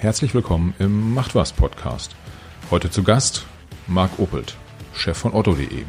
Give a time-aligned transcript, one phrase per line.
[0.00, 2.16] Herzlich willkommen im Macht was Podcast.
[2.70, 3.44] Heute zu Gast
[3.86, 4.56] Marc Opelt,
[4.94, 5.84] Chef von Otto.de.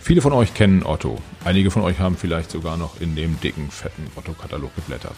[0.00, 1.16] Viele von euch kennen Otto.
[1.46, 5.16] Einige von euch haben vielleicht sogar noch in dem dicken, fetten Otto-Katalog geblättert.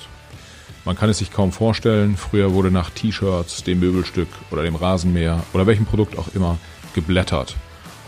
[0.85, 5.43] Man kann es sich kaum vorstellen, früher wurde nach T-Shirts, dem Möbelstück oder dem Rasenmäher
[5.53, 6.57] oder welchem Produkt auch immer
[6.95, 7.57] geblättert.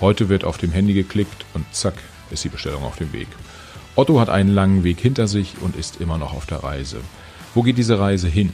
[0.01, 1.95] Heute wird auf dem Handy geklickt und zack
[2.31, 3.27] ist die Bestellung auf dem Weg.
[3.97, 7.01] Otto hat einen langen Weg hinter sich und ist immer noch auf der Reise.
[7.57, 8.53] Wo geht diese Reise hin?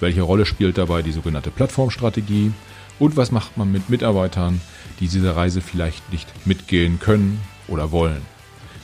[0.00, 2.52] Welche Rolle spielt dabei die sogenannte Plattformstrategie?
[2.98, 4.60] Und was macht man mit Mitarbeitern,
[4.98, 8.22] die diese Reise vielleicht nicht mitgehen können oder wollen?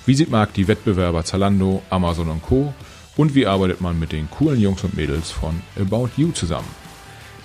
[0.05, 2.73] Wie sieht Markt die Wettbewerber Zalando, Amazon und Co.
[3.16, 6.69] Und wie arbeitet man mit den coolen Jungs und Mädels von About You zusammen?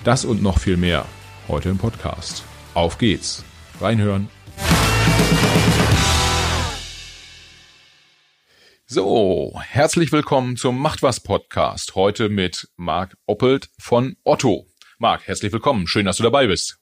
[0.04, 1.06] Das und noch viel mehr
[1.48, 2.44] heute im Podcast.
[2.74, 3.42] Auf geht's.
[3.80, 4.28] Reinhören.
[8.94, 11.94] So, herzlich willkommen zum Macht was Podcast.
[11.94, 14.66] Heute mit Marc Oppelt von Otto.
[14.98, 15.86] Marc, herzlich willkommen.
[15.86, 16.76] Schön, dass du dabei bist.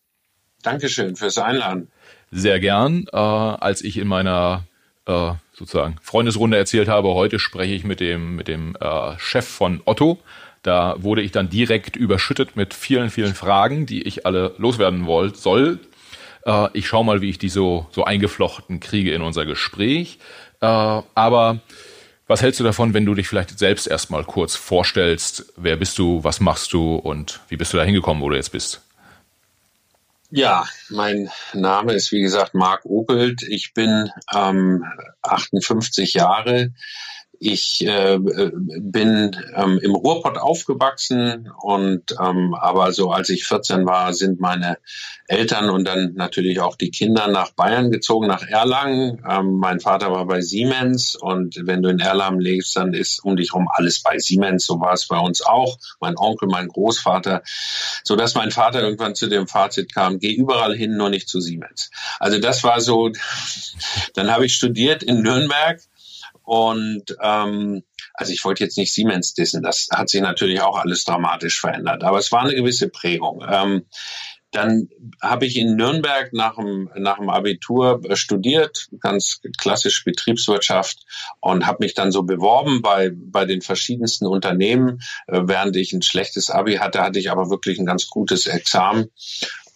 [0.64, 1.88] Dankeschön fürs Einladen.
[2.32, 3.06] Sehr gern.
[3.12, 4.64] Äh, als ich in meiner
[5.06, 9.80] äh, sozusagen Freundesrunde erzählt habe, heute spreche ich mit dem, mit dem äh, Chef von
[9.84, 10.18] Otto.
[10.64, 15.36] Da wurde ich dann direkt überschüttet mit vielen, vielen Fragen, die ich alle loswerden wollt,
[15.36, 15.78] soll.
[16.44, 20.18] Äh, ich schaue mal, wie ich die so, so eingeflochten kriege in unser Gespräch.
[20.60, 21.60] Äh, aber
[22.30, 25.52] was hältst du davon, wenn du dich vielleicht selbst erstmal kurz vorstellst?
[25.56, 28.52] Wer bist du, was machst du und wie bist du da hingekommen, wo du jetzt
[28.52, 28.82] bist?
[30.30, 33.42] Ja, mein Name ist wie gesagt Marc Opelt.
[33.42, 34.84] Ich bin ähm,
[35.22, 36.72] 58 Jahre,
[37.42, 44.12] ich äh, bin ähm, im Ruhrpott aufgewachsen und ähm, aber so als ich 14 war,
[44.12, 44.76] sind meine
[45.26, 49.22] Eltern und dann natürlich auch die Kinder nach Bayern gezogen, nach Erlangen.
[49.26, 53.36] Ähm, mein Vater war bei Siemens und wenn du in Erlangen lebst, dann ist um
[53.36, 54.66] dich herum alles bei Siemens.
[54.66, 55.78] So war es bei uns auch.
[55.98, 57.42] Mein Onkel, mein Großvater,
[58.04, 61.40] so dass mein Vater irgendwann zu dem Fazit kam: Geh überall hin, nur nicht zu
[61.40, 61.90] Siemens.
[62.18, 63.10] Also das war so.
[64.14, 65.80] Dann habe ich studiert in Nürnberg
[66.50, 71.04] und ähm, also ich wollte jetzt nicht Siemens dissen, das hat sich natürlich auch alles
[71.04, 73.44] dramatisch verändert, aber es war eine gewisse Prägung.
[73.48, 73.86] Ähm,
[74.50, 74.88] dann
[75.22, 81.04] habe ich in Nürnberg nach dem, nach dem Abitur studiert, ganz klassisch Betriebswirtschaft
[81.38, 84.98] und habe mich dann so beworben bei, bei den verschiedensten Unternehmen.
[85.28, 89.10] Äh, während ich ein schlechtes Abi hatte, hatte ich aber wirklich ein ganz gutes Examen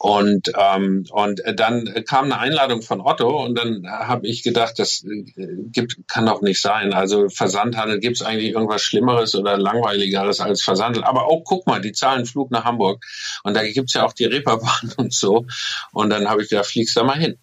[0.04, 5.02] und, ähm, und dann kam eine Einladung von Otto und dann habe ich gedacht, das
[5.02, 6.92] äh, gibt, kann doch nicht sein.
[6.92, 11.04] Also Versandhandel, gibt es eigentlich irgendwas Schlimmeres oder Langweiligeres als Versandhandel?
[11.04, 13.02] Aber oh, guck mal, die zahlen Flug nach Hamburg.
[13.44, 15.46] Und da gibt's ja auch die Reeperbahn und so.
[15.92, 17.38] Und dann habe ich gedacht, fliegst da mal hin.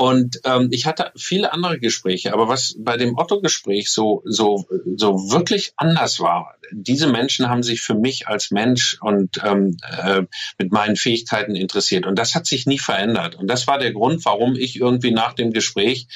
[0.00, 4.64] Und ähm, ich hatte viele andere Gespräche, aber was bei dem Otto-Gespräch so, so,
[4.96, 10.22] so wirklich anders war, diese Menschen haben sich für mich als Mensch und ähm, äh,
[10.56, 12.06] mit meinen Fähigkeiten interessiert.
[12.06, 13.34] Und das hat sich nie verändert.
[13.34, 16.06] Und das war der Grund, warum ich irgendwie nach dem Gespräch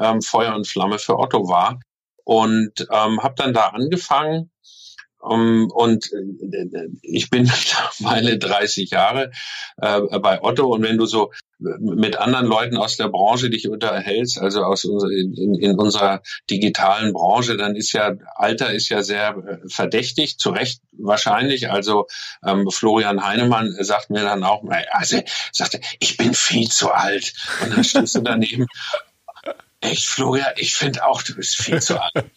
[0.00, 1.80] ähm, Feuer und Flamme für Otto war.
[2.24, 4.50] Und ähm, habe dann da angefangen,
[5.26, 7.42] und äh, ich bin
[7.98, 9.32] mittlerweile 30 Jahre
[9.78, 14.38] äh, bei Otto und wenn du so mit anderen Leuten aus der Branche dich unterhältst,
[14.38, 19.68] also aus in, in unserer digitalen Branche, dann ist ja Alter ist ja sehr äh,
[19.68, 21.70] verdächtig, zu Recht wahrscheinlich.
[21.70, 22.06] Also
[22.44, 25.20] ähm, Florian Heinemann sagt mir dann auch, also
[25.52, 27.32] sagte, ich bin viel zu alt.
[27.62, 28.66] Und dann stehst du daneben
[29.86, 30.52] Echt, Florian?
[30.56, 32.26] Ich finde auch, du bist viel zu alt.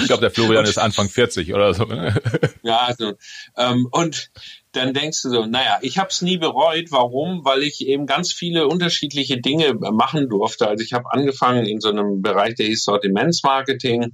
[0.00, 1.84] ich glaube, der Florian ist Anfang 40 oder so.
[1.84, 2.14] Ne?
[2.62, 3.14] ja, also,
[3.56, 4.30] ähm, und
[4.72, 6.90] dann denkst du so, naja, ich habe es nie bereut.
[6.90, 7.44] Warum?
[7.44, 10.68] Weil ich eben ganz viele unterschiedliche Dinge machen durfte.
[10.68, 14.12] Also ich habe angefangen in so einem Bereich der Sortimentsmarketing.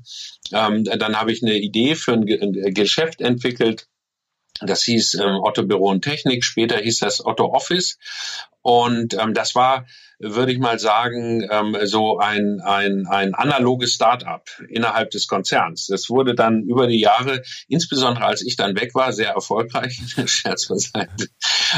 [0.53, 3.89] Ähm, dann habe ich eine Idee für ein Geschäft entwickelt.
[4.61, 7.99] Das hieß ähm, Otto Büro und Technik, später hieß das Otto Office.
[8.61, 9.87] Und ähm, das war,
[10.21, 15.89] würde ich mal sagen, ähm, so ein, ein, ein analoges Start-up innerhalb des Konzerns.
[15.89, 20.01] Das wurde dann über die Jahre, insbesondere als ich dann weg war, sehr erfolgreich.
[20.27, 21.29] Scherz beiseite.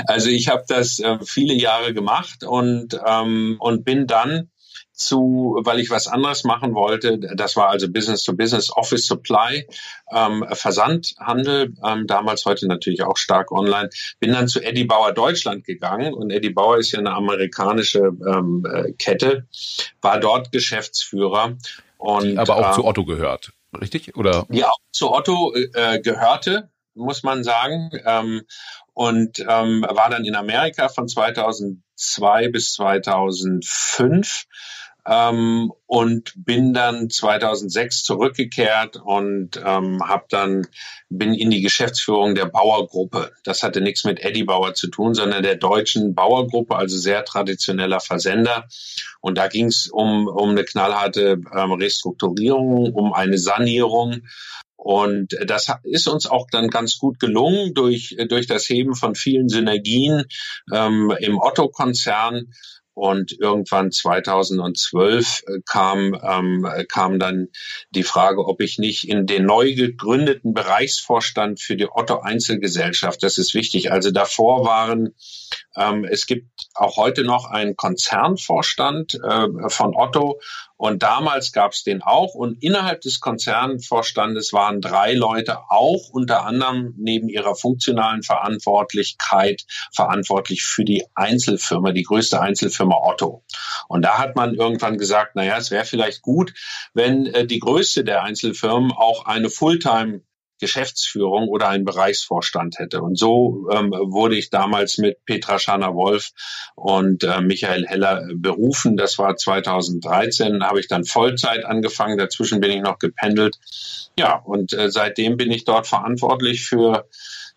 [0.06, 4.50] Also ich habe das äh, viele Jahre gemacht und, ähm, und bin dann
[4.94, 7.18] zu, weil ich was anderes machen wollte.
[7.18, 9.66] Das war also Business to Business, Office Supply,
[10.12, 13.90] ähm, Versandhandel, ähm, damals heute natürlich auch stark online.
[14.20, 18.64] Bin dann zu Eddie Bauer Deutschland gegangen und Eddie Bauer ist ja eine amerikanische ähm,
[18.72, 19.46] äh, Kette,
[20.00, 21.56] war dort Geschäftsführer
[21.98, 24.16] und Die aber auch äh, zu Otto gehört, richtig?
[24.16, 24.46] Oder?
[24.48, 27.90] Die auch zu Otto äh, gehörte, muss man sagen.
[28.04, 28.42] Ähm,
[28.92, 34.44] und ähm, war dann in Amerika von 2002 bis 2005
[35.06, 40.66] ähm, und bin dann 2006 zurückgekehrt und ähm, habe dann
[41.08, 43.32] bin in die Geschäftsführung der Bauergruppe.
[43.44, 48.00] Das hatte nichts mit Eddie Bauer zu tun, sondern der deutschen Bauergruppe, also sehr traditioneller
[48.00, 48.66] Versender.
[49.20, 54.22] Und da ging es um um eine knallharte ähm, Restrukturierung, um eine Sanierung
[54.84, 59.48] und das ist uns auch dann ganz gut gelungen durch, durch das Heben von vielen
[59.48, 60.24] Synergien
[60.70, 62.52] ähm, im Otto-Konzern.
[62.94, 67.48] Und irgendwann 2012 äh, kam, ähm, kam dann
[67.90, 73.38] die Frage, ob ich nicht in den neu gegründeten Bereichsvorstand für die Otto Einzelgesellschaft, das
[73.38, 73.90] ist wichtig.
[73.90, 75.14] Also davor waren,
[75.76, 80.40] ähm, es gibt auch heute noch einen Konzernvorstand äh, von Otto
[80.76, 82.34] und damals gab es den auch.
[82.34, 90.62] Und innerhalb des Konzernvorstandes waren drei Leute auch unter anderem neben ihrer funktionalen Verantwortlichkeit verantwortlich
[90.62, 93.44] für die Einzelfirma, die größte Einzelfirma Otto.
[93.88, 96.52] Und da hat man irgendwann gesagt, naja, es wäre vielleicht gut,
[96.92, 100.22] wenn äh, die größte der Einzelfirmen auch eine Fulltime
[100.60, 103.02] Geschäftsführung oder einen Bereichsvorstand hätte.
[103.02, 106.30] Und so ähm, wurde ich damals mit Petra Scharner-Wolf
[106.74, 108.96] und äh, Michael Heller berufen.
[108.96, 110.60] Das war 2013.
[110.60, 112.18] Da habe ich dann Vollzeit angefangen.
[112.18, 113.56] Dazwischen bin ich noch gependelt.
[114.18, 117.08] Ja, und äh, seitdem bin ich dort verantwortlich für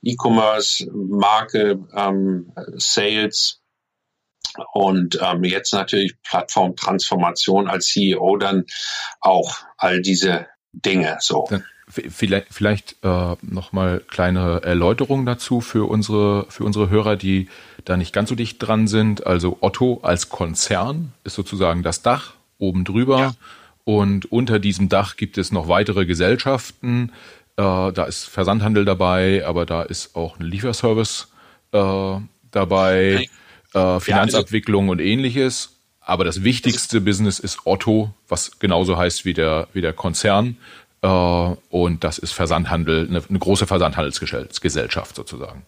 [0.04, 3.62] E-Commerce, Marke, ähm, Sales,
[4.74, 8.66] und ähm, jetzt natürlich Plattformtransformation als CEO dann
[9.20, 11.48] auch all diese Dinge so.
[11.90, 17.48] Vielleicht, vielleicht äh, nochmal kleine Erläuterungen dazu für unsere, für unsere Hörer, die
[17.86, 19.26] da nicht ganz so dicht dran sind.
[19.26, 23.20] Also Otto als Konzern ist sozusagen das Dach oben drüber.
[23.20, 23.34] Ja.
[23.86, 27.14] Und unter diesem Dach gibt es noch weitere Gesellschaften.
[27.56, 31.30] Äh, da ist Versandhandel dabei, aber da ist auch ein Lieferservice
[31.72, 32.18] äh,
[32.52, 33.30] dabei,
[33.74, 35.78] äh, Finanzabwicklung und ähnliches.
[36.02, 40.58] Aber das wichtigste Business ist Otto, was genauso heißt wie der, wie der Konzern.
[41.08, 45.64] Äh, und das ist Versandhandel, eine, eine große Versandhandelsgesellschaft sozusagen.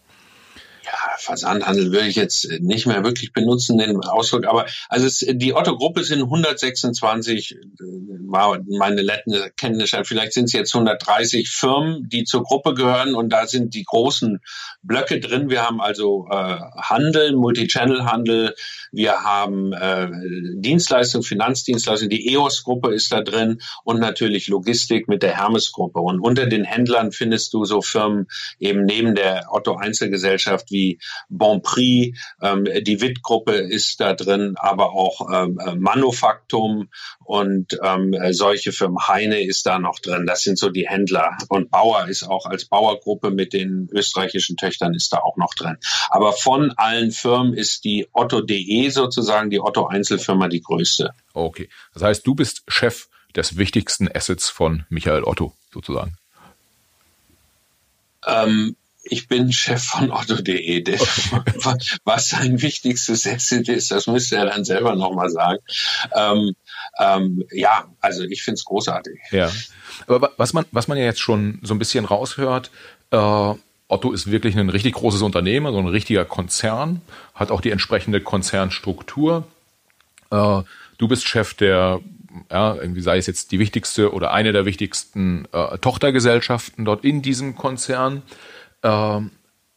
[1.20, 6.04] Versandhandel würde ich jetzt nicht mehr wirklich benutzen, den Ausdruck, aber also es, die Otto-Gruppe
[6.04, 7.58] sind 126, äh,
[8.28, 13.30] war meine letzte Kenntnis, vielleicht sind es jetzt 130 Firmen, die zur Gruppe gehören und
[13.30, 14.40] da sind die großen
[14.82, 15.50] Blöcke drin.
[15.50, 18.56] Wir haben also äh, Handel, Multichannel-Handel,
[18.92, 20.10] wir haben äh,
[20.56, 26.00] Dienstleistung, Finanzdienstleistung, die EOS-Gruppe ist da drin und natürlich Logistik mit der Hermes-Gruppe.
[26.00, 28.28] Und unter den Händlern findest du so Firmen
[28.60, 35.60] eben neben der Otto-Einzelgesellschaft wie Bonprix, ähm, die Witt-Gruppe ist da drin, aber auch ähm,
[35.60, 36.90] äh, Manufaktum
[37.24, 38.98] und ähm, solche Firmen.
[39.08, 40.26] Heine ist da noch drin.
[40.26, 41.38] Das sind so die Händler.
[41.48, 45.78] Und Bauer ist auch als Bauergruppe mit den österreichischen Töchtern ist da auch noch drin.
[46.10, 51.12] Aber von allen Firmen ist die Otto.de sozusagen, die Otto Einzelfirma, die größte.
[51.34, 51.70] Okay.
[51.94, 56.18] Das heißt, du bist Chef des wichtigsten Assets von Michael Otto sozusagen.
[58.26, 58.76] Ähm,
[59.10, 60.98] ich bin Chef von Otto.de.
[61.32, 61.54] Okay.
[62.04, 65.60] Was sein wichtigstes Asset ist, das müsste er dann selber nochmal sagen.
[66.16, 66.56] Ähm,
[67.00, 69.20] ähm, ja, also ich finde es großartig.
[69.32, 69.52] Ja.
[70.08, 72.72] Aber was man, was man ja jetzt schon so ein bisschen raushört,
[73.12, 73.54] äh,
[73.88, 77.02] Otto ist wirklich ein richtig großes Unternehmen, so also ein richtiger Konzern,
[77.34, 79.48] hat auch die entsprechende Konzernstruktur.
[80.30, 80.62] Äh,
[80.98, 82.00] du bist Chef der,
[82.52, 87.22] ja, irgendwie sei es jetzt die wichtigste oder eine der wichtigsten äh, Tochtergesellschaften dort in
[87.22, 88.22] diesem Konzern.
[88.84, 89.32] Ähm,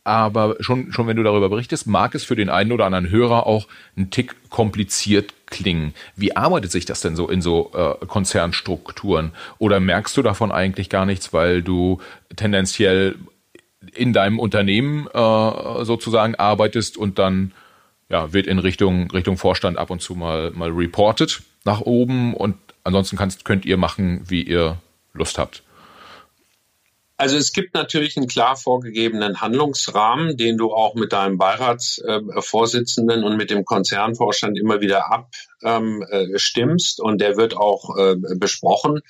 [0.05, 3.47] aber schon, schon wenn du darüber berichtest, mag es für den einen oder anderen Hörer
[3.47, 5.95] auch ein Tick kompliziert klingen.
[6.17, 9.33] Wie arbeitet sich das denn so in so äh, Konzernstrukturen?
[9.59, 12.01] Oder merkst du davon eigentlich gar nichts, weil du
[12.35, 13.15] tendenziell
[13.95, 17.53] in deinem Unternehmen äh, sozusagen arbeitest und dann
[18.09, 22.57] ja, wird in Richtung, Richtung Vorstand ab und zu mal, mal reported nach oben und
[22.83, 24.79] ansonsten kannst, könnt ihr machen, wie ihr
[25.15, 25.63] Lust habt.
[27.23, 33.25] Also es gibt natürlich einen klar vorgegebenen Handlungsrahmen, den du auch mit deinem Beiratsvorsitzenden äh,
[33.25, 36.27] und mit dem Konzernvorstand immer wieder abstimmst ähm, äh,
[36.99, 39.01] und der wird auch äh, besprochen.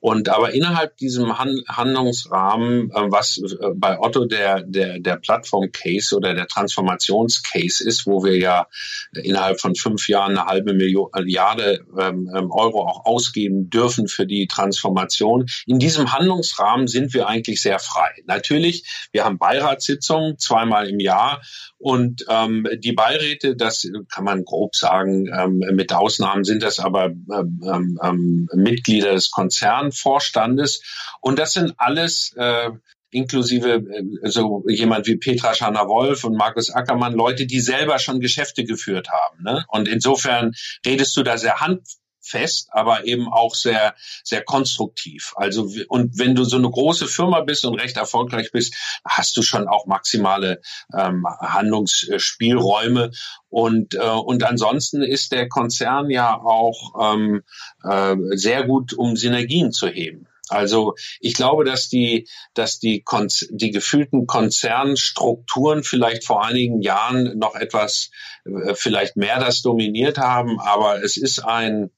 [0.00, 6.16] Und aber innerhalb diesem Han Handlungsrahmen, äh, was äh, bei Otto der, der, der Plattform-Case
[6.16, 8.66] oder der Transformations-Case ist, wo wir ja
[9.12, 14.26] innerhalb von fünf Jahren eine halbe Million, Milliarde ähm, ähm, Euro auch ausgeben dürfen für
[14.26, 15.46] die Transformation.
[15.66, 18.10] In diesem Handlungsrahmen sind wir eigentlich sehr frei.
[18.26, 21.42] Natürlich, wir haben Beiratssitzungen zweimal im Jahr
[21.84, 27.10] und ähm, die Beiräte, das kann man grob sagen, ähm, mit Ausnahmen sind das aber
[27.10, 30.80] ähm, ähm, Mitglieder des Konzernvorstandes.
[31.20, 32.70] Und das sind alles äh,
[33.10, 38.64] inklusive äh, so jemand wie Petra Scharner-Wolf und Markus Ackermann, Leute, die selber schon Geschäfte
[38.64, 39.42] geführt haben.
[39.42, 39.66] Ne?
[39.68, 40.52] Und insofern
[40.86, 41.82] redest du da sehr hand
[42.24, 45.32] fest, aber eben auch sehr, sehr konstruktiv.
[45.36, 48.74] Also, und wenn du so eine große Firma bist und recht erfolgreich bist,
[49.06, 50.60] hast du schon auch maximale
[50.96, 53.10] ähm, Handlungsspielräume.
[53.48, 57.42] Und, äh, und ansonsten ist der Konzern ja auch ähm,
[57.82, 60.26] äh, sehr gut, um Synergien zu heben.
[60.48, 67.38] Also ich glaube, dass die, dass die, Konz die gefühlten Konzernstrukturen vielleicht vor einigen Jahren
[67.38, 68.10] noch etwas,
[68.44, 71.90] äh, vielleicht mehr das dominiert haben, aber es ist ein,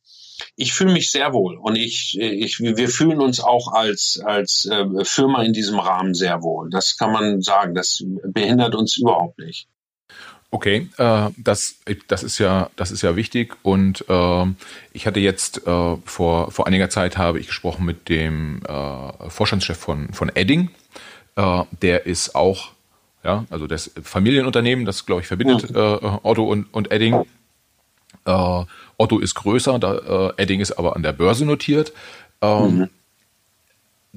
[0.57, 5.05] ich fühle mich sehr wohl und ich, ich, wir fühlen uns auch als, als äh,
[5.05, 6.71] Firma in diesem Rahmen sehr wohl.
[6.71, 7.75] Das kann man sagen.
[7.75, 9.69] Das behindert uns überhaupt nicht.
[10.51, 11.77] Okay, äh, das,
[12.09, 13.57] das ist ja, das ist ja wichtig.
[13.63, 14.45] Und äh,
[14.93, 19.77] ich hatte jetzt äh, vor vor einiger Zeit habe ich gesprochen mit dem äh, Vorstandschef
[19.77, 20.71] von von Edding.
[21.35, 22.73] Äh, der ist auch,
[23.25, 25.79] ja, also das Familienunternehmen, das glaube ich verbindet äh,
[26.23, 27.27] Otto und und Edding.
[28.27, 28.65] Äh,
[28.99, 31.93] Otto ist größer, da, äh, Edding ist aber an der Börse notiert.
[32.43, 32.89] Ähm, mhm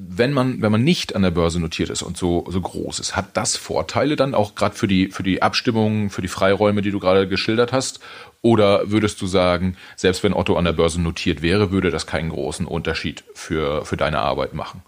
[0.01, 3.15] wenn man, wenn man nicht an der Börse notiert ist und so, so groß ist,
[3.17, 6.91] hat das Vorteile dann auch gerade für die, für die Abstimmungen, für die Freiräume, die
[6.91, 7.99] du gerade geschildert hast?
[8.41, 12.29] Oder würdest du sagen, selbst wenn Otto an der Börse notiert wäre, würde das keinen
[12.29, 14.83] großen Unterschied für, für deine Arbeit machen?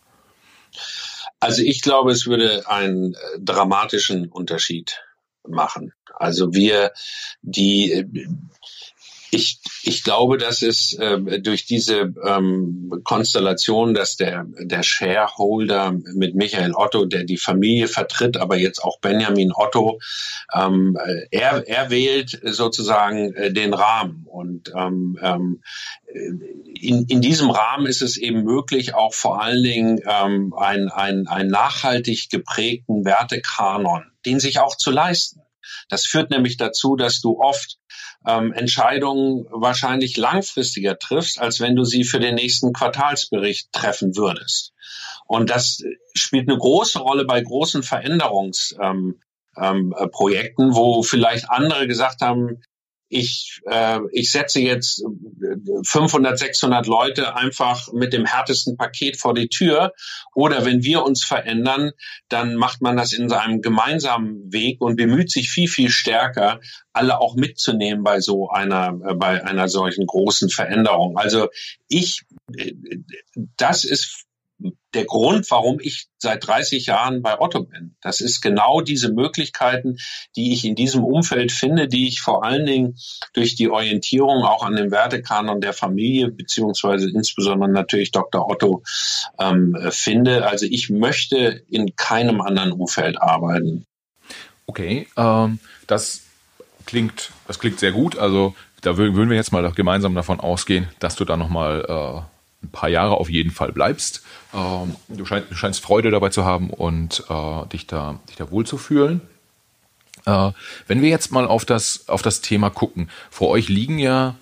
[1.41, 5.01] Also ich glaube, es würde einen äh, dramatischen Unterschied
[5.45, 5.91] machen.
[6.15, 6.91] Also wir,
[7.41, 8.05] die,
[9.31, 16.35] ich, ich glaube, dass es äh, durch diese ähm, Konstellation, dass der, der Shareholder mit
[16.35, 19.99] Michael Otto, der die Familie vertritt, aber jetzt auch Benjamin Otto,
[20.53, 20.97] ähm,
[21.31, 24.25] er, er wählt sozusagen äh, den Rahmen.
[24.27, 25.61] Und ähm, ähm,
[26.13, 31.27] in, in diesem Rahmen ist es eben möglich, auch vor allen Dingen ähm, ein, ein,
[31.27, 35.41] ein nachhaltig geprägten Wertekanon, den sich auch zu leisten.
[35.87, 37.77] Das führt nämlich dazu, dass du oft
[38.27, 44.73] ähm, Entscheidungen wahrscheinlich langfristiger triffst, als wenn du sie für den nächsten Quartalsbericht treffen würdest.
[45.25, 49.19] Und das spielt eine große Rolle bei großen Veränderungsprojekten,
[49.57, 52.61] ähm, ähm, Projekten, wo vielleicht andere gesagt haben,
[53.11, 55.03] ich, äh, ich setze jetzt
[55.85, 59.93] 500, 600 Leute einfach mit dem härtesten Paket vor die Tür.
[60.33, 61.91] Oder wenn wir uns verändern,
[62.29, 66.61] dann macht man das in seinem gemeinsamen Weg und bemüht sich viel, viel stärker,
[66.93, 71.17] alle auch mitzunehmen bei so einer, äh, bei einer solchen großen Veränderung.
[71.17, 71.49] Also
[71.89, 72.21] ich,
[72.57, 72.73] äh,
[73.57, 74.25] das ist
[74.93, 77.95] der Grund, warum ich seit 30 Jahren bei Otto bin.
[78.01, 79.97] Das ist genau diese Möglichkeiten,
[80.35, 82.97] die ich in diesem Umfeld finde, die ich vor allen Dingen
[83.33, 88.49] durch die Orientierung auch an dem Wertekanon der Familie beziehungsweise insbesondere natürlich Dr.
[88.49, 88.83] Otto
[89.39, 90.47] ähm, finde.
[90.47, 93.85] Also ich möchte in keinem anderen Umfeld arbeiten.
[94.67, 96.21] Okay, ähm, das
[96.85, 98.17] klingt, das klingt sehr gut.
[98.17, 102.71] Also da würden wir jetzt mal gemeinsam davon ausgehen, dass du da nochmal äh, ein
[102.71, 104.23] paar Jahre auf jeden Fall bleibst.
[104.53, 108.51] Ähm, du, scheinst, du, scheinst, Freude dabei zu haben und äh, dich, da, dich da
[108.51, 109.21] wohl zu fühlen.
[110.25, 110.51] Äh,
[110.87, 114.35] wenn wir jetzt mal auf das, auf das Thema gucken, vor euch liegen ja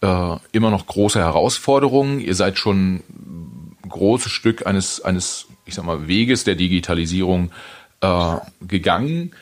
[0.00, 2.20] äh, immer noch große Herausforderungen.
[2.20, 7.50] Ihr seid schon ein großes Stück eines, eines ich sag mal, Weges der Digitalisierung
[8.00, 9.32] äh, gegangen.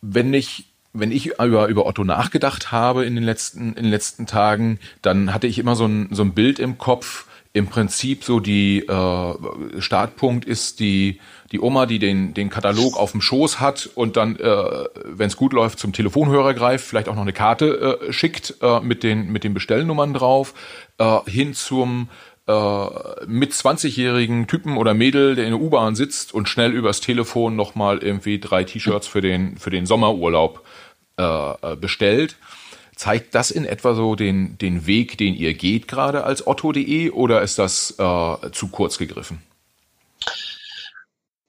[0.00, 0.64] Wenn ich
[0.98, 5.34] wenn ich über, über Otto nachgedacht habe in den letzten, in den letzten Tagen, dann
[5.34, 7.25] hatte ich immer so ein, so ein Bild im Kopf.
[7.56, 11.20] Im Prinzip so die äh, Startpunkt ist die,
[11.52, 15.38] die Oma, die den, den Katalog auf dem Schoß hat und dann, äh, wenn es
[15.38, 19.32] gut läuft, zum Telefonhörer greift, vielleicht auch noch eine Karte äh, schickt äh, mit, den,
[19.32, 20.52] mit den Bestellnummern drauf,
[20.98, 22.10] äh, hin zum
[22.46, 22.86] äh,
[23.26, 28.00] mit 20-jährigen Typen oder Mädel, der in der U-Bahn sitzt und schnell übers Telefon nochmal
[28.00, 30.62] irgendwie drei T-Shirts für den, für den Sommerurlaub
[31.16, 32.36] äh, bestellt.
[32.96, 37.42] Zeigt das in etwa so den, den Weg, den ihr geht gerade als otto.de oder
[37.42, 39.42] ist das äh, zu kurz gegriffen?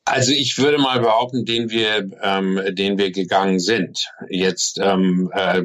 [0.04, 4.10] Also ich würde mal behaupten, den wir, ähm, den wir gegangen sind.
[4.30, 5.62] Jetzt ähm, äh,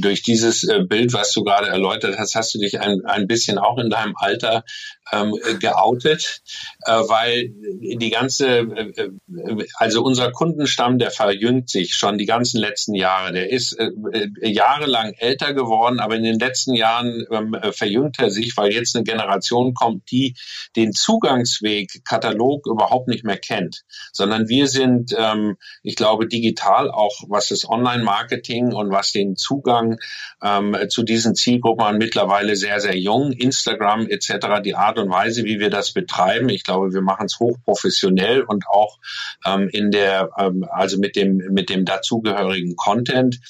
[0.00, 3.56] durch dieses äh, Bild, was du gerade erläutert hast, hast du dich ein, ein bisschen
[3.56, 4.64] auch in deinem Alter
[5.12, 6.42] ähm, geoutet,
[6.86, 7.50] äh, weil
[7.80, 13.32] die ganze, äh, äh, also unser Kundenstamm, der verjüngt sich schon die ganzen letzten Jahre.
[13.32, 18.30] Der ist äh, äh, jahrelang älter geworden, aber in den letzten Jahren ähm, verjüngt er
[18.30, 20.36] sich, weil jetzt eine Generation kommt, die
[20.76, 27.22] den Zugangsweg Katalog überhaupt nicht mehr kennt, sondern wir sind, ähm, ich glaube, digital auch,
[27.28, 29.98] was das Online-Marketing und was den Zugang
[30.42, 35.58] ähm, zu diesen Zielgruppen mittlerweile sehr, sehr jung, Instagram etc., die Art und Weise, wie
[35.58, 36.48] wir das betreiben.
[36.48, 38.98] Ich glaube, wir machen es hochprofessionell und auch
[39.44, 43.40] ähm, in der, ähm, also mit dem, mit dem dazugehörigen Content.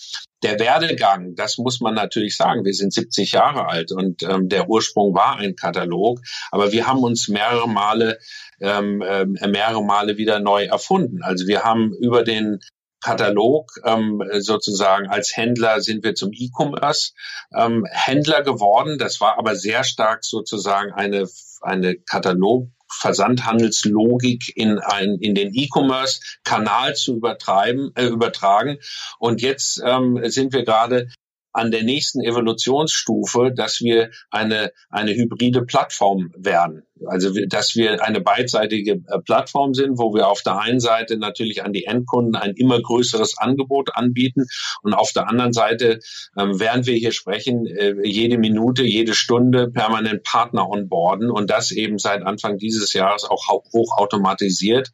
[0.42, 2.64] der Werdegang, das muss man natürlich sagen.
[2.64, 7.02] Wir sind 70 Jahre alt und ähm, der Ursprung war ein Katalog, aber wir haben
[7.02, 8.18] uns mehrere Male
[8.60, 11.22] ähm, äh, mehrere Male wieder neu erfunden.
[11.22, 12.60] Also wir haben über den
[13.00, 17.12] Katalog ähm, sozusagen als Händler sind wir zum E-Commerce
[17.54, 18.98] ähm, Händler geworden.
[18.98, 21.28] Das war aber sehr stark sozusagen eine
[21.62, 28.78] eine Katalog Versandhandelslogik in ein, in den E-Commerce-Kanal zu übertreiben, äh, übertragen.
[29.18, 31.08] Und jetzt ähm, sind wir gerade
[31.52, 36.82] an der nächsten Evolutionsstufe, dass wir eine, eine hybride Plattform werden.
[37.06, 41.64] Also, dass wir eine beidseitige äh, Plattform sind, wo wir auf der einen Seite natürlich
[41.64, 44.44] an die Endkunden ein immer größeres Angebot anbieten
[44.82, 46.00] und auf der anderen Seite,
[46.38, 51.70] ähm, während wir hier sprechen, äh, jede Minute, jede Stunde permanent Partner onboarden und das
[51.70, 54.90] eben seit Anfang dieses Jahres auch hochautomatisiert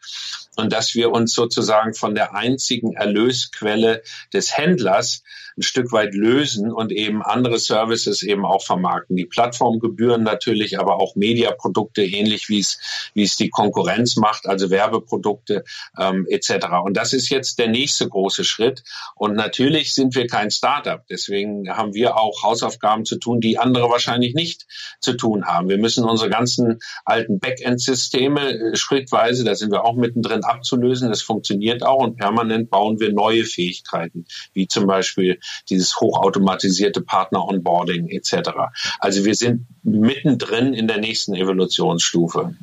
[0.56, 5.22] und dass wir uns sozusagen von der einzigen Erlösquelle des Händlers
[5.56, 9.16] ein Stück weit lösen und eben andere Services eben auch vermarkten.
[9.16, 14.70] Die Plattformgebühren natürlich, aber auch Mediaprodukte, ähnlich wie es, wie es die Konkurrenz macht, also
[14.70, 15.64] Werbeprodukte
[15.98, 16.66] ähm, etc.
[16.84, 18.82] Und das ist jetzt der nächste große Schritt.
[19.14, 21.02] Und natürlich sind wir kein Startup.
[21.08, 24.66] Deswegen haben wir auch Hausaufgaben zu tun, die andere wahrscheinlich nicht
[25.00, 25.68] zu tun haben.
[25.68, 31.08] Wir müssen unsere ganzen alten Backend-Systeme äh, schrittweise, da sind wir auch mittendrin, abzulösen.
[31.08, 35.38] Das funktioniert auch und permanent bauen wir neue Fähigkeiten, wie zum Beispiel
[35.68, 38.50] dieses hochautomatisierte Partner-Onboarding etc.
[38.98, 42.54] Also wir sind mittendrin in der nächsten Evolutionsstufe.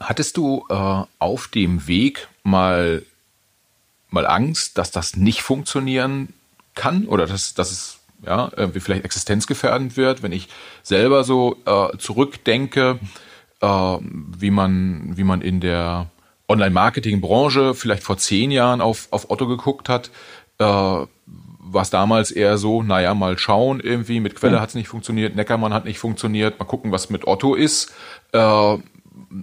[0.00, 3.02] Hattest du äh, auf dem Weg mal,
[4.10, 6.34] mal Angst, dass das nicht funktionieren
[6.74, 10.48] kann oder dass, dass es ja, irgendwie vielleicht existenzgefährdend wird, wenn ich
[10.82, 12.98] selber so äh, zurückdenke,
[13.60, 16.10] äh, wie man, wie man in der
[16.48, 20.10] Online-Marketing-Branche vielleicht vor zehn Jahren auf, auf Otto geguckt hat,
[20.58, 21.06] äh,
[21.66, 24.60] war es damals eher so, naja, mal schauen irgendwie, mit Quelle ja.
[24.60, 27.92] hat es nicht funktioniert, Neckermann hat nicht funktioniert, mal gucken, was mit Otto ist.
[28.32, 28.76] Äh,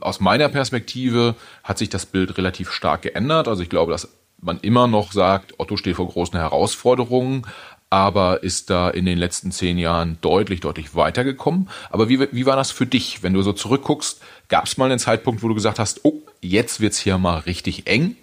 [0.01, 3.47] aus meiner Perspektive hat sich das Bild relativ stark geändert.
[3.47, 7.47] Also ich glaube, dass man immer noch sagt, Otto steht vor großen Herausforderungen,
[7.89, 11.69] aber ist da in den letzten zehn Jahren deutlich, deutlich weitergekommen.
[11.89, 14.21] Aber wie, wie war das für dich, wenn du so zurückguckst?
[14.47, 17.87] Gab es mal einen Zeitpunkt, wo du gesagt hast, oh, jetzt wird's hier mal richtig
[17.87, 18.15] eng?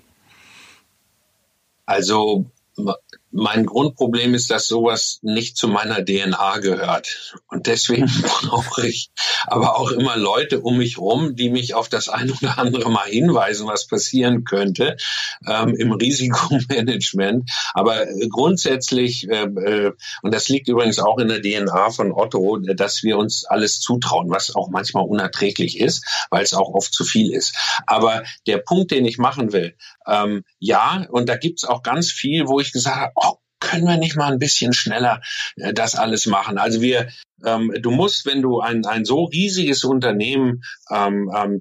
[1.84, 2.46] Also
[3.30, 7.34] mein Grundproblem ist, dass sowas nicht zu meiner DNA gehört.
[7.48, 9.10] Und deswegen brauche ich
[9.46, 13.08] aber auch immer Leute um mich rum, die mich auf das ein oder andere mal
[13.08, 14.96] hinweisen, was passieren könnte
[15.46, 17.50] ähm, im Risikomanagement.
[17.74, 23.02] Aber grundsätzlich, äh, äh, und das liegt übrigens auch in der DNA von Otto, dass
[23.02, 27.32] wir uns alles zutrauen, was auch manchmal unerträglich ist, weil es auch oft zu viel
[27.32, 27.54] ist.
[27.86, 29.74] Aber der Punkt, den ich machen will,
[30.06, 33.12] ähm, ja, und da gibt's auch ganz viel, wo ich gesagt habe,
[33.68, 35.20] können wir nicht mal ein bisschen schneller
[35.56, 36.58] äh, das alles machen?
[36.58, 37.08] Also wir,
[37.44, 41.60] ähm, du musst, wenn du ein, ein so riesiges Unternehmen ähm, ähm,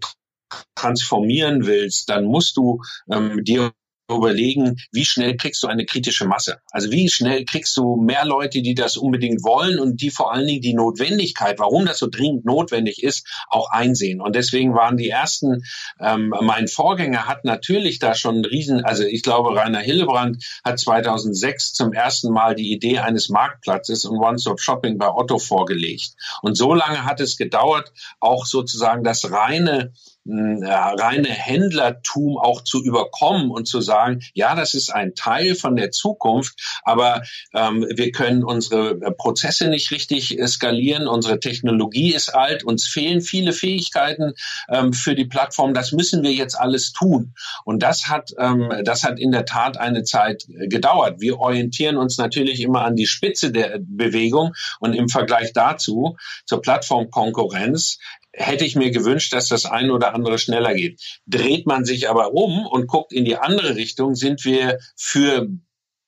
[0.75, 3.71] transformieren willst, dann musst du ähm, dir
[4.15, 6.59] überlegen, wie schnell kriegst du eine kritische Masse?
[6.71, 10.47] Also wie schnell kriegst du mehr Leute, die das unbedingt wollen und die vor allen
[10.47, 14.21] Dingen die Notwendigkeit, warum das so dringend notwendig ist, auch einsehen.
[14.21, 15.63] Und deswegen waren die ersten,
[15.99, 20.79] ähm, mein Vorgänger hat natürlich da schon einen riesen, also ich glaube, Rainer Hillebrand hat
[20.79, 26.13] 2006 zum ersten Mal die Idee eines Marktplatzes und One-Stop-Shopping bei Otto vorgelegt.
[26.41, 29.91] Und so lange hat es gedauert, auch sozusagen das reine
[30.29, 35.91] reine Händlertum auch zu überkommen und zu sagen, ja, das ist ein Teil von der
[35.91, 42.63] Zukunft, aber ähm, wir können unsere äh, Prozesse nicht richtig skalieren, unsere Technologie ist alt,
[42.63, 44.33] uns fehlen viele Fähigkeiten
[44.69, 47.33] ähm, für die Plattform, das müssen wir jetzt alles tun.
[47.63, 51.19] Und das hat, ähm, das hat in der Tat eine Zeit gedauert.
[51.19, 56.61] Wir orientieren uns natürlich immer an die Spitze der Bewegung und im Vergleich dazu zur
[56.61, 57.99] Plattformkonkurrenz
[58.37, 61.01] hätte ich mir gewünscht, dass das ein oder andere schneller geht.
[61.25, 65.47] Dreht man sich aber um und guckt in die andere Richtung, sind wir für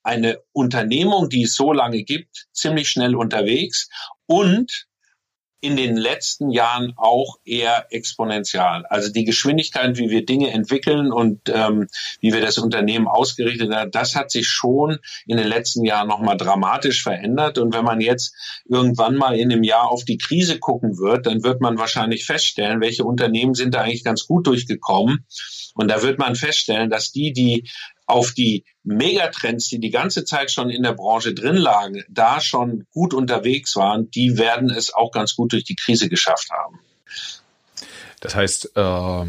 [0.02, 3.90] eine Unternehmung, die es so lange gibt, ziemlich schnell unterwegs
[4.26, 4.86] und
[5.60, 8.84] in den letzten Jahren auch eher exponentiell.
[8.88, 11.88] Also die Geschwindigkeit, wie wir Dinge entwickeln und ähm,
[12.20, 16.38] wie wir das Unternehmen ausgerichtet haben, das hat sich schon in den letzten Jahren nochmal
[16.38, 17.58] dramatisch verändert.
[17.58, 18.34] Und wenn man jetzt
[18.68, 22.80] irgendwann mal in einem Jahr auf die Krise gucken wird, dann wird man wahrscheinlich feststellen,
[22.80, 25.26] welche Unternehmen sind da eigentlich ganz gut durchgekommen.
[25.74, 27.68] Und da wird man feststellen, dass die, die
[28.10, 32.86] auf die Megatrends, die die ganze Zeit schon in der Branche drin lagen, da schon
[32.92, 36.80] gut unterwegs waren, die werden es auch ganz gut durch die Krise geschafft haben.
[38.20, 39.24] Das heißt, äh,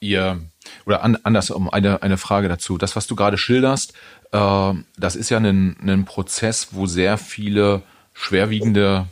[0.00, 0.40] ihr
[0.86, 2.78] oder an, anders um eine, eine Frage dazu.
[2.78, 3.92] Das, was du gerade schilderst,
[4.32, 7.82] äh, das ist ja ein, ein Prozess, wo sehr viele
[8.14, 9.06] schwerwiegende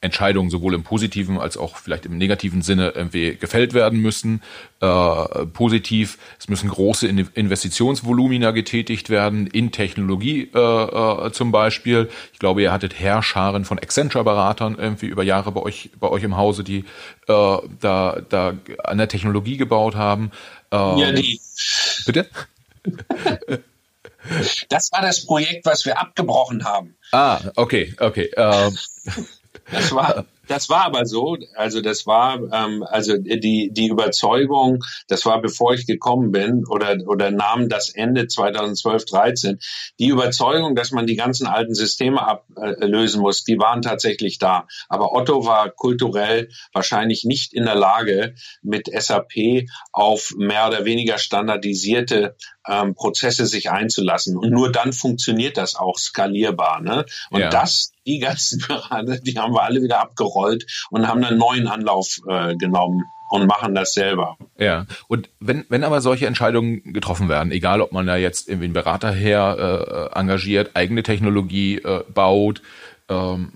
[0.00, 4.42] Entscheidungen sowohl im positiven als auch vielleicht im negativen Sinne irgendwie gefällt werden müssen.
[4.80, 12.08] Äh, positiv, es müssen große Investitionsvolumina getätigt werden in Technologie äh, äh, zum Beispiel.
[12.32, 16.36] Ich glaube, ihr hattet Herrscharen von Accenture-Beratern irgendwie über Jahre bei euch bei euch im
[16.36, 16.84] Hause, die
[17.26, 20.30] äh, da da an der Technologie gebaut haben.
[20.70, 21.40] Ähm, ja, die.
[22.06, 22.28] Bitte.
[24.68, 26.96] Das war das Projekt, was wir abgebrochen haben.
[27.12, 28.30] Ah, okay, okay.
[28.36, 28.76] Ähm.
[29.70, 35.26] Das war, das war aber so, also das war, ähm, also die, die Überzeugung, das
[35.26, 39.58] war bevor ich gekommen bin oder, oder nahm das Ende 2012, 13,
[39.98, 44.66] die Überzeugung, dass man die ganzen alten Systeme ablösen muss, die waren tatsächlich da.
[44.88, 51.18] Aber Otto war kulturell wahrscheinlich nicht in der Lage, mit SAP auf mehr oder weniger
[51.18, 52.36] standardisierte
[52.68, 54.36] ähm, Prozesse sich einzulassen.
[54.36, 56.80] Und nur dann funktioniert das auch skalierbar.
[56.80, 57.04] Ne?
[57.30, 57.50] Und ja.
[57.50, 62.20] das, die ganzen Berater, die haben wir alle wieder abgerollt und haben einen neuen Anlauf
[62.28, 64.36] äh, genommen und machen das selber.
[64.58, 68.66] Ja, und wenn, wenn aber solche Entscheidungen getroffen werden, egal ob man da jetzt irgendwie
[68.66, 72.62] einen Berater her äh, engagiert, eigene Technologie äh, baut,
[73.08, 73.52] ähm,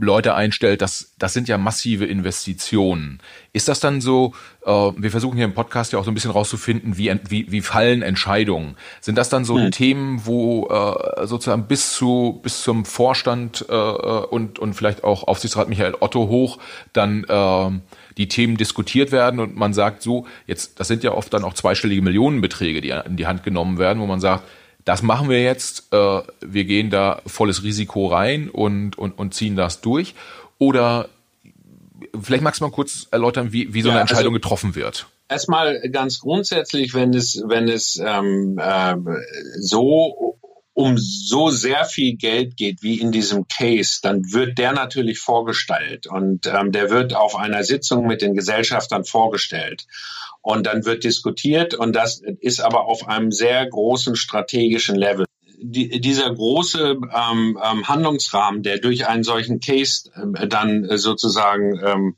[0.00, 3.20] Leute einstellt, das, das sind ja massive Investitionen.
[3.52, 6.30] Ist das dann so, äh, wir versuchen hier im Podcast ja auch so ein bisschen
[6.30, 8.76] rauszufinden, wie, wie, wie fallen Entscheidungen?
[9.00, 9.70] Sind das dann so hm.
[9.70, 15.68] Themen, wo äh, sozusagen bis zu bis zum Vorstand äh, und, und vielleicht auch Aufsichtsrat
[15.68, 16.58] Michael Otto hoch
[16.92, 17.70] dann äh,
[18.16, 21.54] die Themen diskutiert werden und man sagt so, jetzt, das sind ja oft dann auch
[21.54, 24.44] zweistellige Millionenbeträge, die in die Hand genommen werden, wo man sagt,
[24.84, 29.56] das machen wir jetzt, äh, wir gehen da volles Risiko rein und, und, und ziehen
[29.56, 30.14] das durch?
[30.58, 31.08] Oder
[32.20, 35.06] vielleicht magst du mal kurz erläutern, wie, wie so eine ja, also Entscheidung getroffen wird.
[35.28, 38.96] Erstmal ganz grundsätzlich, wenn es, wenn es ähm, äh,
[39.58, 40.38] so
[40.74, 46.08] um so sehr viel Geld geht wie in diesem Case, dann wird der natürlich vorgestellt
[46.08, 49.86] und ähm, der wird auf einer Sitzung mit den Gesellschaftern vorgestellt
[50.44, 55.24] und dann wird diskutiert und das ist aber auf einem sehr großen strategischen Level.
[55.56, 62.16] Die, dieser große ähm, ähm, Handlungsrahmen, der durch einen solchen Case äh, dann sozusagen ähm,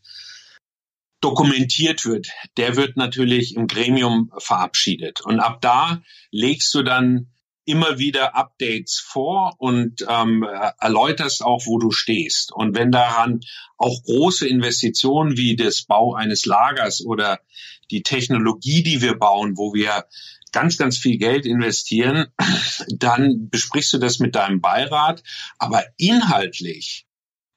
[1.21, 5.21] dokumentiert wird, der wird natürlich im Gremium verabschiedet.
[5.21, 7.29] Und ab da legst du dann
[7.65, 10.45] immer wieder Updates vor und ähm,
[10.81, 12.53] erläuterst auch, wo du stehst.
[12.53, 13.41] Und wenn daran
[13.77, 17.41] auch große Investitionen wie das Bau eines Lagers oder
[17.91, 20.07] die Technologie, die wir bauen, wo wir
[20.53, 22.27] ganz, ganz viel Geld investieren,
[22.89, 25.23] dann besprichst du das mit deinem Beirat.
[25.59, 27.07] Aber inhaltlich,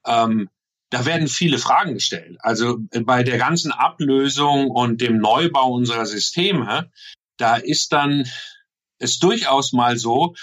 [0.06, 0.48] ähm,
[0.90, 2.36] da werden viele Fragen gestellt.
[2.40, 6.90] Also äh, bei der ganzen Ablösung und dem Neubau unserer Systeme,
[7.36, 8.28] da ist dann
[8.98, 10.34] es durchaus mal so,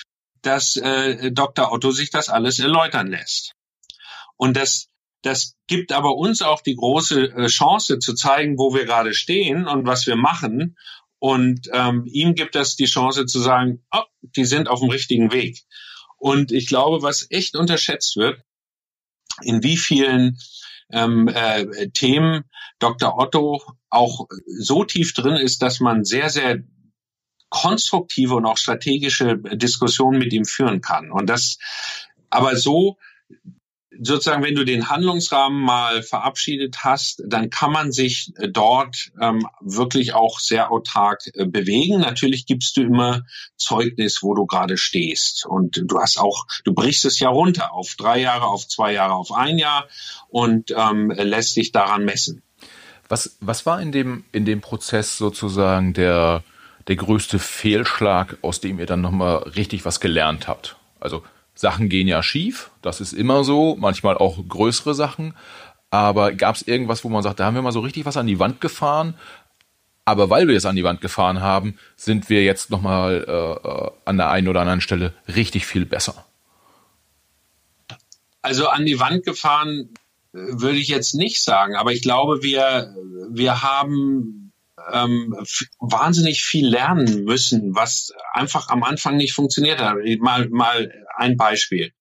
[0.41, 1.71] dass äh, Dr.
[1.71, 3.54] Otto sich das alles erläutern lässt.
[4.36, 4.88] Und das
[5.22, 9.68] das gibt aber uns auch die große äh, Chance zu zeigen, wo wir gerade stehen
[9.68, 10.78] und was wir machen.
[11.20, 15.32] Und ähm, ihm gibt das die Chance zu sagen, oh, die sind auf dem richtigen
[15.32, 15.64] Weg.
[16.18, 18.42] Und ich glaube, was echt unterschätzt wird,
[19.42, 20.38] in wie vielen
[20.92, 22.44] ähm, äh, Themen
[22.80, 23.18] Dr.
[23.18, 26.60] Otto auch so tief drin ist, dass man sehr, sehr
[27.50, 31.12] konstruktive und auch strategische Diskussionen mit ihm führen kann.
[31.12, 31.58] Und das
[32.30, 32.98] aber so
[34.02, 39.48] sozusagen, wenn du den Handlungsrahmen mal verabschiedet hast, dann kann man sich äh, dort ähm,
[39.62, 42.00] wirklich auch sehr autark äh, bewegen.
[42.00, 43.24] Natürlich gibst du immer
[43.58, 45.46] Zeugnis, wo du gerade stehst.
[45.46, 49.14] Und du hast auch, du brichst es ja runter auf drei Jahre, auf zwei Jahre,
[49.14, 49.88] auf ein Jahr
[50.30, 52.44] und ähm, lässt dich daran messen.
[53.10, 56.44] Was, was war in dem, in dem Prozess sozusagen der,
[56.88, 60.76] der größte Fehlschlag, aus dem ihr dann nochmal richtig was gelernt habt?
[61.00, 61.24] Also
[61.58, 65.34] Sachen gehen ja schief, das ist immer so, manchmal auch größere Sachen.
[65.89, 68.28] Aber gab es irgendwas, wo man sagt, da haben wir mal so richtig was an
[68.28, 69.15] die Wand gefahren,
[70.08, 73.91] aber weil wir es an die Wand gefahren haben, sind wir jetzt nochmal äh, äh,
[74.06, 76.26] an der einen oder anderen Stelle richtig viel besser.
[78.41, 79.89] Also an die Wand gefahren
[80.34, 82.96] äh, würde ich jetzt nicht sagen, aber ich glaube, wir,
[83.32, 84.47] wir haben
[84.91, 85.36] ähm,
[85.80, 89.95] wahnsinnig viel lernen müssen, was einfach am Anfang nicht funktioniert hat.
[90.19, 91.91] Mal, mal ein Beispiel.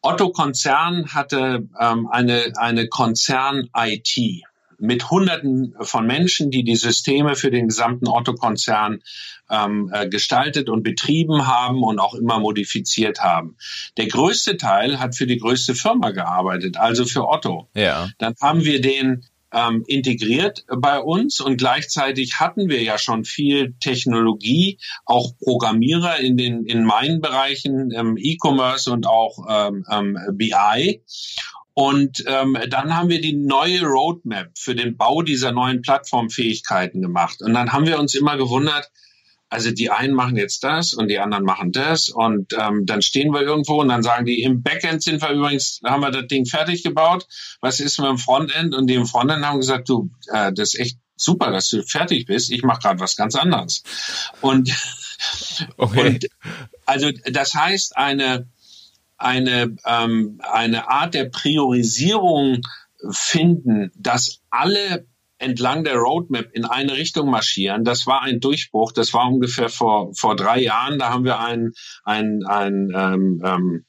[0.00, 4.42] Otto Konzern hatte ähm, eine, eine Konzern-IT
[4.82, 9.00] mit Hunderten von Menschen, die die Systeme für den gesamten Otto-Konzern
[9.48, 13.56] ähm, äh, gestaltet und betrieben haben und auch immer modifiziert haben.
[13.96, 17.68] Der größte Teil hat für die größte Firma gearbeitet, also für Otto.
[17.74, 18.08] Ja.
[18.18, 23.74] Dann haben wir den ähm, integriert bei uns und gleichzeitig hatten wir ja schon viel
[23.80, 31.02] Technologie, auch Programmierer in den in meinen Bereichen ähm, E-Commerce und auch ähm, ähm, BI.
[31.74, 37.40] Und ähm, dann haben wir die neue Roadmap für den Bau dieser neuen Plattformfähigkeiten gemacht.
[37.40, 38.90] Und dann haben wir uns immer gewundert,
[39.52, 43.34] also die einen machen jetzt das und die anderen machen das und ähm, dann stehen
[43.34, 46.46] wir irgendwo und dann sagen die, im Backend sind wir übrigens, haben wir das Ding
[46.46, 47.26] fertig gebaut,
[47.60, 48.74] was ist mit dem Frontend?
[48.74, 52.24] Und die im Frontend haben gesagt, du, äh, das ist echt super, dass du fertig
[52.24, 53.82] bist, ich mache gerade was ganz anderes.
[54.40, 54.70] Und,
[55.76, 56.06] okay.
[56.06, 56.26] und
[56.86, 58.48] also das heißt, eine,
[59.18, 62.62] eine, ähm, eine Art der Priorisierung
[63.10, 65.04] finden, dass alle
[65.42, 67.84] entlang der Roadmap in eine Richtung marschieren.
[67.84, 68.92] Das war ein Durchbruch.
[68.92, 70.98] Das war ungefähr vor, vor drei Jahren.
[70.98, 71.72] Da haben wir einen,
[72.04, 73.84] einen, einen ähm, ähm,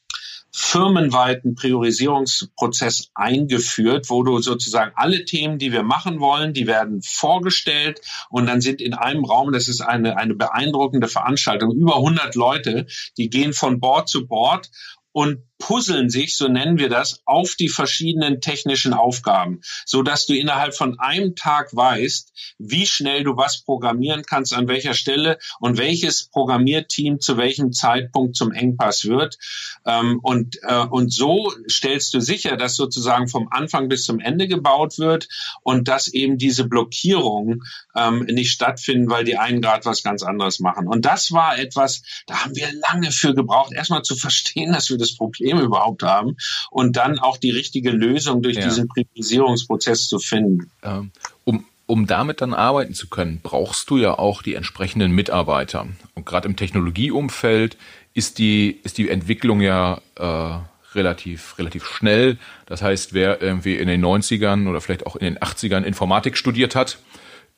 [0.55, 8.01] firmenweiten Priorisierungsprozess eingeführt, wo du sozusagen alle Themen, die wir machen wollen, die werden vorgestellt
[8.29, 12.85] und dann sind in einem Raum, das ist eine, eine beeindruckende Veranstaltung, über 100 Leute,
[13.17, 14.69] die gehen von Bord zu Bord
[15.11, 20.33] und puzzeln sich, so nennen wir das, auf die verschiedenen technischen Aufgaben, so dass du
[20.33, 25.77] innerhalb von einem Tag weißt, wie schnell du was programmieren kannst, an welcher Stelle und
[25.77, 29.37] welches Programmierteam zu welchem Zeitpunkt zum Engpass wird.
[29.85, 34.49] Ähm, und, äh, und so stellst du sicher, dass sozusagen vom Anfang bis zum Ende
[34.49, 35.29] gebaut wird
[35.61, 37.63] und dass eben diese Blockierungen
[37.95, 40.89] ähm, nicht stattfinden, weil die einen gerade was ganz anderes machen.
[40.89, 44.97] Und das war etwas, da haben wir lange für gebraucht, erstmal zu verstehen, dass wir
[44.97, 46.35] das Problem Probleme überhaupt haben
[46.71, 48.63] und dann auch die richtige Lösung durch ja.
[48.63, 50.71] diesen Priorisierungsprozess zu finden.
[50.83, 51.11] Ähm,
[51.45, 55.87] um, um damit dann arbeiten zu können, brauchst du ja auch die entsprechenden Mitarbeiter.
[56.15, 57.77] Und gerade im Technologieumfeld
[58.13, 60.59] ist die, ist die Entwicklung ja äh,
[60.95, 62.37] relativ, relativ schnell.
[62.65, 66.75] Das heißt, wer irgendwie in den 90ern oder vielleicht auch in den 80ern Informatik studiert
[66.75, 66.99] hat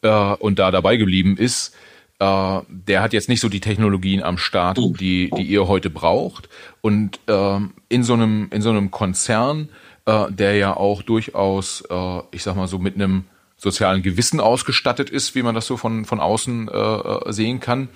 [0.01, 1.75] äh, und da dabei geblieben ist,
[2.19, 4.93] äh, der hat jetzt nicht so die Technologien am Start, oh.
[4.97, 6.49] die, die ihr heute braucht.
[6.81, 9.69] Und äh, in so einem, in so einem Konzern,
[10.05, 13.25] äh, der ja auch durchaus, äh, ich sag mal so, mit einem
[13.57, 17.89] sozialen Gewissen ausgestattet ist, wie man das so von, von außen äh, äh sehen kann,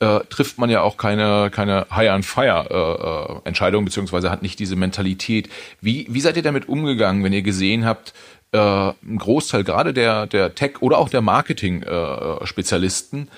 [0.00, 5.48] äh, trifft man ja auch keine, keine High-and-Fire-Entscheidung, äh, beziehungsweise hat nicht diese Mentalität.
[5.80, 8.12] Wie, wie seid ihr damit umgegangen, wenn ihr gesehen habt,
[8.52, 13.30] äh, ein Großteil gerade der, der Tech- oder auch der Marketing-Spezialisten äh,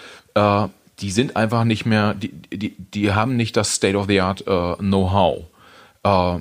[1.00, 5.44] die sind einfach nicht mehr, die, die, die haben nicht das State-of-the-Art äh, Know-how.
[6.02, 6.38] Äh,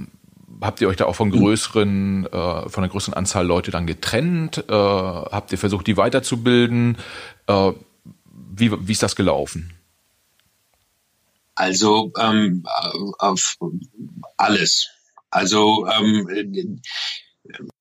[0.61, 4.63] habt ihr euch da auch von größeren, äh, von einer größeren Anzahl Leute dann getrennt?
[4.69, 6.97] Äh, habt ihr versucht, die weiterzubilden?
[7.47, 7.71] Äh,
[8.55, 9.73] wie, wie ist das gelaufen?
[11.55, 12.65] Also ähm,
[13.19, 13.57] auf
[14.37, 14.89] alles.
[15.29, 16.81] Also ähm,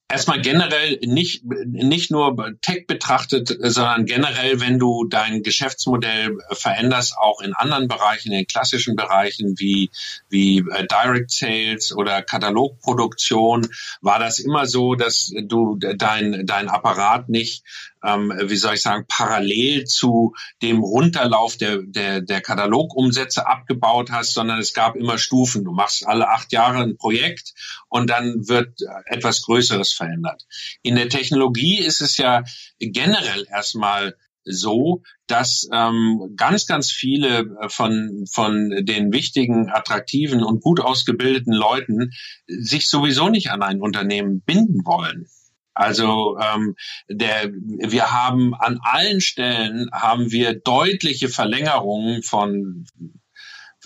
[0.07, 7.41] erstmal generell nicht, nicht nur Tech betrachtet, sondern generell, wenn du dein Geschäftsmodell veränderst, auch
[7.41, 9.89] in anderen Bereichen, in klassischen Bereichen wie,
[10.29, 13.67] wie äh, Direct Sales oder Katalogproduktion,
[14.01, 17.63] war das immer so, dass du dein, dein Apparat nicht
[18.05, 24.33] ähm, wie soll ich sagen, parallel zu dem Runterlauf der, der, der Katalogumsätze abgebaut hast,
[24.33, 25.63] sondern es gab immer Stufen.
[25.63, 27.53] Du machst alle acht Jahre ein Projekt
[27.89, 30.45] und dann wird etwas Größeres verändert.
[30.81, 32.43] In der Technologie ist es ja
[32.79, 34.15] generell erstmal
[34.45, 42.11] so, dass ähm, ganz, ganz viele von, von den wichtigen, attraktiven und gut ausgebildeten Leuten
[42.47, 45.27] sich sowieso nicht an ein Unternehmen binden wollen.
[45.75, 46.75] Also ähm,
[47.09, 52.87] der, wir haben an allen Stellen haben wir deutliche Verlängerungen von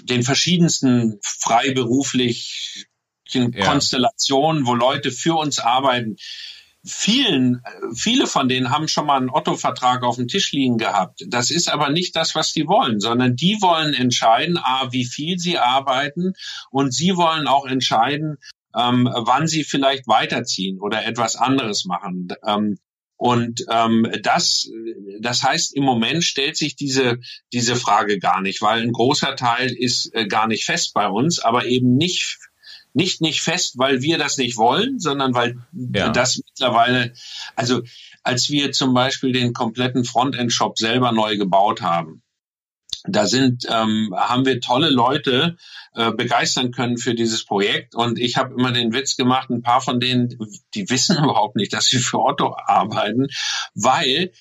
[0.04, 2.94] den verschiedensten freiberuflichen
[3.26, 3.66] ja.
[3.66, 6.16] Konstellationen, wo Leute für uns arbeiten.
[6.86, 7.62] Vielen,
[7.94, 11.26] viele von denen haben schon mal einen Otto-Vertrag auf dem Tisch liegen gehabt.
[11.28, 15.40] Das ist aber nicht das, was die wollen, sondern die wollen entscheiden, a, wie viel
[15.40, 16.34] sie arbeiten
[16.72, 18.38] und sie wollen auch entscheiden,
[18.80, 22.30] ähm, wann sie vielleicht weiterziehen oder etwas anderes machen.
[22.46, 22.78] Ähm,
[23.18, 24.72] und ähm, das,
[25.20, 27.20] das heißt, im Moment stellt sich diese,
[27.52, 31.40] diese Frage gar nicht, weil ein großer Teil ist äh, gar nicht fest bei uns,
[31.40, 32.38] aber eben nicht,
[32.94, 36.10] nicht, nicht fest, weil wir das nicht wollen, sondern weil ja.
[36.10, 37.12] das mittlerweile,
[37.58, 37.82] also
[38.24, 42.22] als wir zum Beispiel den kompletten Frontend-Shop selber neu gebaut haben,
[43.06, 45.58] da sind, ähm, haben wir tolle Leute
[45.94, 47.96] äh, begeistern können für dieses Projekt.
[47.96, 50.38] Und ich habe immer den Witz gemacht, ein paar von denen,
[50.74, 53.28] die wissen überhaupt nicht, dass sie für Otto arbeiten,
[53.74, 54.32] weil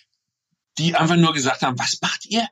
[0.78, 2.46] die einfach nur gesagt haben, was macht ihr?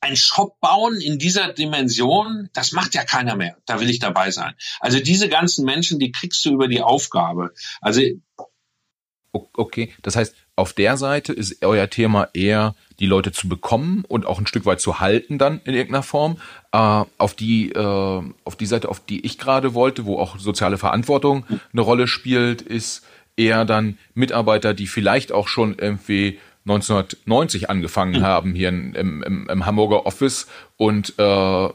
[0.00, 3.58] Ein Shop bauen in dieser Dimension, das macht ja keiner mehr.
[3.64, 4.54] Da will ich dabei sein.
[4.80, 7.52] Also diese ganzen Menschen, die kriegst du über die Aufgabe.
[7.80, 8.00] Also
[9.32, 14.26] Okay, das heißt, auf der Seite ist euer Thema eher, die Leute zu bekommen und
[14.26, 16.38] auch ein Stück weit zu halten dann in irgendeiner Form.
[16.72, 20.76] Äh, auf die äh, auf die Seite, auf die ich gerade wollte, wo auch soziale
[20.76, 23.04] Verantwortung eine Rolle spielt, ist
[23.36, 29.66] eher dann Mitarbeiter, die vielleicht auch schon irgendwie 1990 angefangen haben hier im, im, im
[29.66, 31.68] Hamburger Office und äh,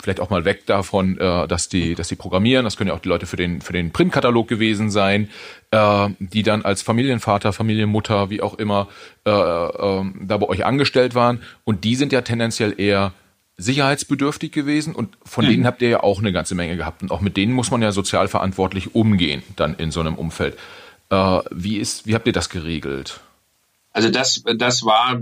[0.00, 2.64] vielleicht auch mal weg davon, äh, dass die, dass die programmieren.
[2.64, 5.30] Das können ja auch die Leute für den für den Printkatalog gewesen sein,
[5.70, 8.88] äh, die dann als Familienvater, Familienmutter, wie auch immer,
[9.24, 11.42] äh, äh, da bei euch angestellt waren.
[11.64, 13.12] Und die sind ja tendenziell eher
[13.56, 15.50] sicherheitsbedürftig gewesen und von mhm.
[15.50, 17.82] denen habt ihr ja auch eine ganze Menge gehabt und auch mit denen muss man
[17.82, 20.56] ja sozial verantwortlich umgehen dann in so einem Umfeld.
[21.10, 23.20] Äh, wie ist, wie habt ihr das geregelt?
[23.92, 25.20] Also das, das war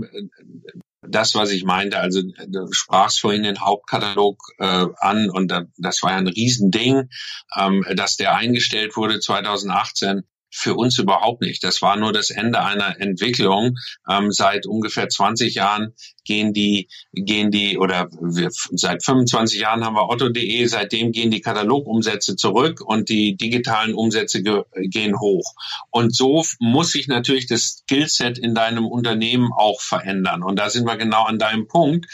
[1.01, 6.03] das, was ich meinte, also du sprachst vorhin den Hauptkatalog äh, an und da, das
[6.03, 7.09] war ja ein Riesending,
[7.57, 11.63] ähm, dass der eingestellt wurde 2018 für uns überhaupt nicht.
[11.63, 13.77] Das war nur das Ende einer Entwicklung.
[14.09, 15.93] Ähm, seit ungefähr 20 Jahren
[16.29, 21.41] gehen die, gehen die, oder wir, seit 25 Jahren haben wir Otto.de, seitdem gehen die
[21.41, 25.55] Katalogumsätze zurück und die digitalen Umsätze ge gehen hoch.
[25.89, 30.43] Und so muss sich natürlich das Skillset in deinem Unternehmen auch verändern.
[30.43, 32.05] Und da sind wir genau an deinem Punkt.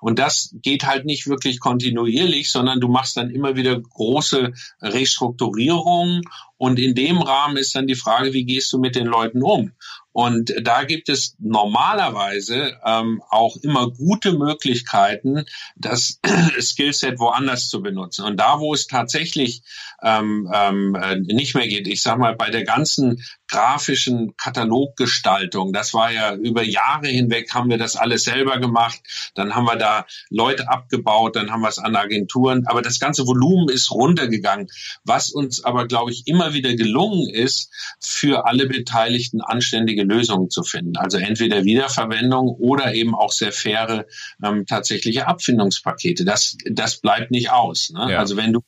[0.00, 4.52] Und das geht halt nicht wirklich kontinuierlich, sondern du machst dann immer wieder große
[4.82, 6.22] Restrukturierungen
[6.64, 9.72] und in dem Rahmen ist dann die Frage, wie gehst du mit den Leuten um?
[10.12, 15.44] Und da gibt es normalerweise ähm, auch immer gute Möglichkeiten,
[15.76, 16.20] das
[16.60, 18.24] Skillset woanders zu benutzen.
[18.24, 19.62] Und da, wo es tatsächlich
[20.02, 20.96] ähm, ähm,
[21.26, 23.22] nicht mehr geht, ich sag mal, bei der ganzen
[23.54, 29.00] grafischen Kataloggestaltung, das war ja über Jahre hinweg haben wir das alles selber gemacht.
[29.34, 32.66] Dann haben wir da Leute abgebaut, dann haben wir es an Agenturen.
[32.66, 34.66] Aber das ganze Volumen ist runtergegangen.
[35.04, 40.64] Was uns aber, glaube ich, immer wieder gelungen ist, für alle Beteiligten anständige Lösungen zu
[40.64, 40.96] finden.
[40.96, 44.06] Also entweder Wiederverwendung oder eben auch sehr faire
[44.42, 46.24] ähm, tatsächliche Abfindungspakete.
[46.24, 47.90] Das, das bleibt nicht aus.
[47.90, 48.12] Ne?
[48.12, 48.18] Ja.
[48.18, 48.62] Also wenn du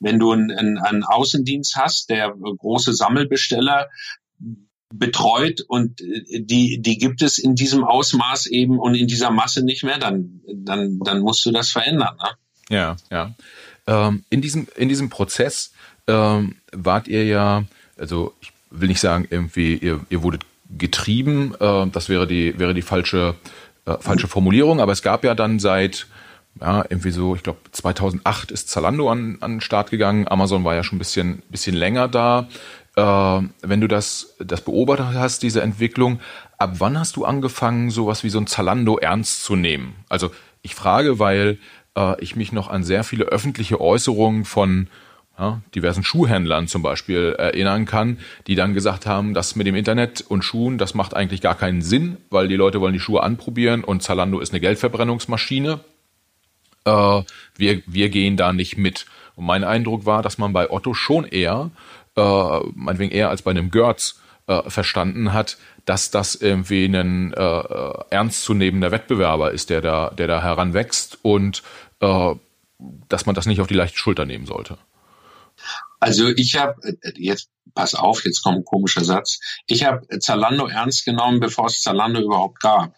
[0.00, 3.88] wenn du einen, einen Außendienst hast, der große Sammelbesteller
[4.92, 9.64] betreut und äh, die, die gibt es in diesem Ausmaß eben und in dieser Masse
[9.64, 12.16] nicht mehr, dann, dann, dann musst du das verändern.
[12.16, 12.76] Ne?
[12.76, 13.34] Ja, ja.
[13.86, 15.72] Ähm, in, diesem, in diesem Prozess
[16.06, 17.64] ähm, wart ihr ja,
[17.98, 20.42] also ich will nicht sagen, irgendwie, ihr, ihr wurdet
[20.78, 21.54] getrieben.
[21.60, 23.34] Äh, das wäre die, wäre die falsche,
[23.86, 24.80] äh, falsche Formulierung.
[24.80, 26.06] Aber es gab ja dann seit,
[26.60, 30.28] ja, irgendwie so, ich glaube 2008 ist Zalando an, an den Start gegangen.
[30.28, 32.48] Amazon war ja schon ein bisschen, bisschen länger da.
[32.96, 33.02] Äh,
[33.62, 36.20] wenn du das, das beobachtet hast, diese Entwicklung,
[36.58, 39.96] ab wann hast du angefangen, sowas wie so ein Zalando ernst zu nehmen?
[40.08, 40.30] Also
[40.62, 41.58] ich frage, weil
[41.96, 44.88] äh, ich mich noch an sehr viele öffentliche Äußerungen von
[45.38, 50.24] ja, diversen Schuhhändlern zum Beispiel erinnern kann, die dann gesagt haben, das mit dem Internet
[50.28, 53.82] und Schuhen, das macht eigentlich gar keinen Sinn, weil die Leute wollen die Schuhe anprobieren
[53.82, 55.80] und Zalando ist eine Geldverbrennungsmaschine.
[56.84, 57.22] Äh,
[57.56, 59.06] wir, wir gehen da nicht mit.
[59.36, 61.70] Und mein Eindruck war, dass man bei Otto schon eher,
[62.16, 67.62] äh, meinetwegen eher als bei einem Görz, äh, verstanden hat, dass das irgendwie ein äh,
[68.10, 71.62] ernstzunehmender Wettbewerber ist, der da, der da heranwächst und
[72.00, 72.34] äh,
[73.08, 74.78] dass man das nicht auf die leichte Schulter nehmen sollte.
[76.00, 76.74] Also ich habe,
[77.16, 81.82] jetzt pass auf, jetzt kommt ein komischer Satz, ich habe Zalando ernst genommen, bevor es
[81.82, 82.94] Zalando überhaupt gab.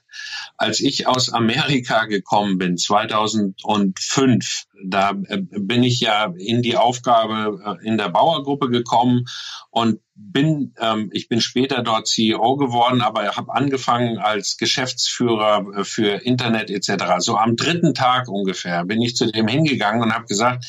[0.56, 7.78] Als ich aus Amerika gekommen bin, 2005, da äh, bin ich ja in die Aufgabe
[7.82, 9.26] äh, in der Bauergruppe gekommen
[9.70, 15.84] und bin, ähm, ich bin später dort CEO geworden, aber habe angefangen als Geschäftsführer äh,
[15.84, 17.16] für Internet etc.
[17.18, 20.64] So am dritten Tag ungefähr bin ich zu dem hingegangen und habe gesagt,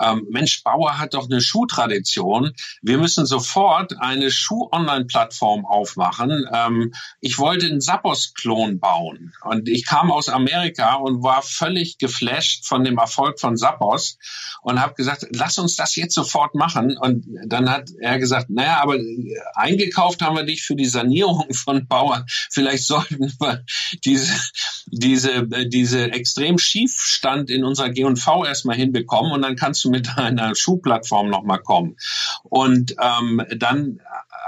[0.00, 2.52] ähm, Mensch, Bauer hat doch eine Schuhtradition.
[2.82, 6.46] Wir müssen sofort eine Schuh-Online-Plattform aufmachen.
[6.52, 12.66] Ähm, ich wollte einen Sappos-Klon bauen und ich kam aus Amerika und war völlig geflasht
[12.66, 14.18] von dem Erfolg von Sappos
[14.62, 16.96] und habe gesagt, lass uns das jetzt sofort machen.
[16.96, 18.98] Und dann hat er gesagt, naja, aber
[19.54, 22.24] eingekauft haben wir dich für die Sanierung von Bauer.
[22.50, 23.64] Vielleicht sollten wir
[24.04, 24.34] diese,
[24.86, 30.54] diese, diese extrem Schiefstand in unserer G&V erstmal hinbekommen und dann kannst du mit einer
[30.54, 31.96] Schuhplattform nochmal kommen.
[32.42, 34.00] Und ähm, dann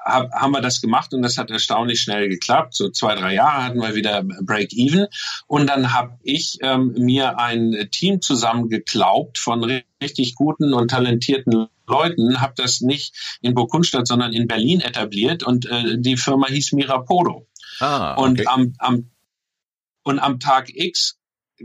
[0.05, 2.75] hab, haben wir das gemacht und das hat erstaunlich schnell geklappt.
[2.75, 5.07] So zwei, drei Jahre hatten wir wieder Break-Even.
[5.47, 9.65] Und dann habe ich ähm, mir ein Team zusammengeklaubt von
[10.03, 15.67] richtig guten und talentierten Leuten, habe das nicht in Burgundstadt, sondern in Berlin etabliert und
[15.67, 17.47] äh, die Firma hieß Mirapodo.
[17.81, 18.23] Ah, okay.
[18.23, 19.11] Und am, am
[20.03, 21.19] und am Tag X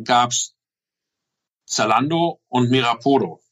[0.03, 0.55] gab's
[1.65, 3.42] Zalando und Mirapodo.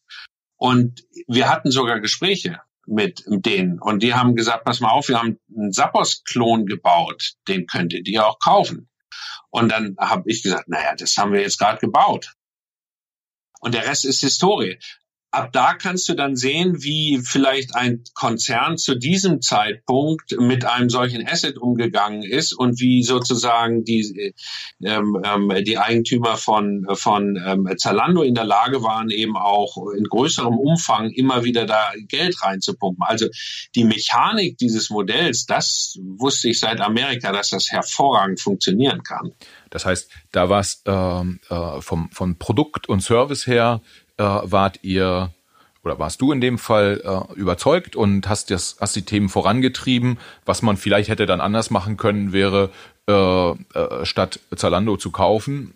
[0.62, 3.82] Und wir hatten sogar Gespräche mit denen.
[3.82, 8.28] Und die haben gesagt, pass mal auf, wir haben einen Sappos-Klon gebaut, den könntet ihr
[8.28, 8.88] auch kaufen.
[9.49, 12.36] Und dann habe ich gesagt, naja, das haben wir jetzt gerade gebaut.
[13.59, 14.78] Und der Rest ist Historie
[15.32, 20.90] ab da kannst du dann sehen, wie vielleicht ein Konzern zu diesem Zeitpunkt mit einem
[20.90, 24.34] solchen Asset umgegangen ist und wie sozusagen die,
[24.84, 30.04] ähm, ähm, die Eigentümer von, von ähm, Zalando in der Lage waren, eben auch in
[30.04, 33.06] größerem Umfang immer wieder da Geld reinzupumpen.
[33.08, 33.28] Also
[33.74, 39.32] die Mechanik dieses Modells, das wusste ich seit Amerika, dass das hervorragend funktionieren kann.
[39.70, 43.82] Das heißt, da war es ähm, äh, vom, vom Produkt und Service her
[44.22, 45.32] äh, wart ihr
[45.84, 50.19] oder warst du in dem Fall äh, überzeugt und hast das, hast die Themen vorangetrieben.
[50.45, 52.69] Was man vielleicht hätte dann anders machen können, wäre
[53.07, 55.74] äh, äh, statt Zalando zu kaufen,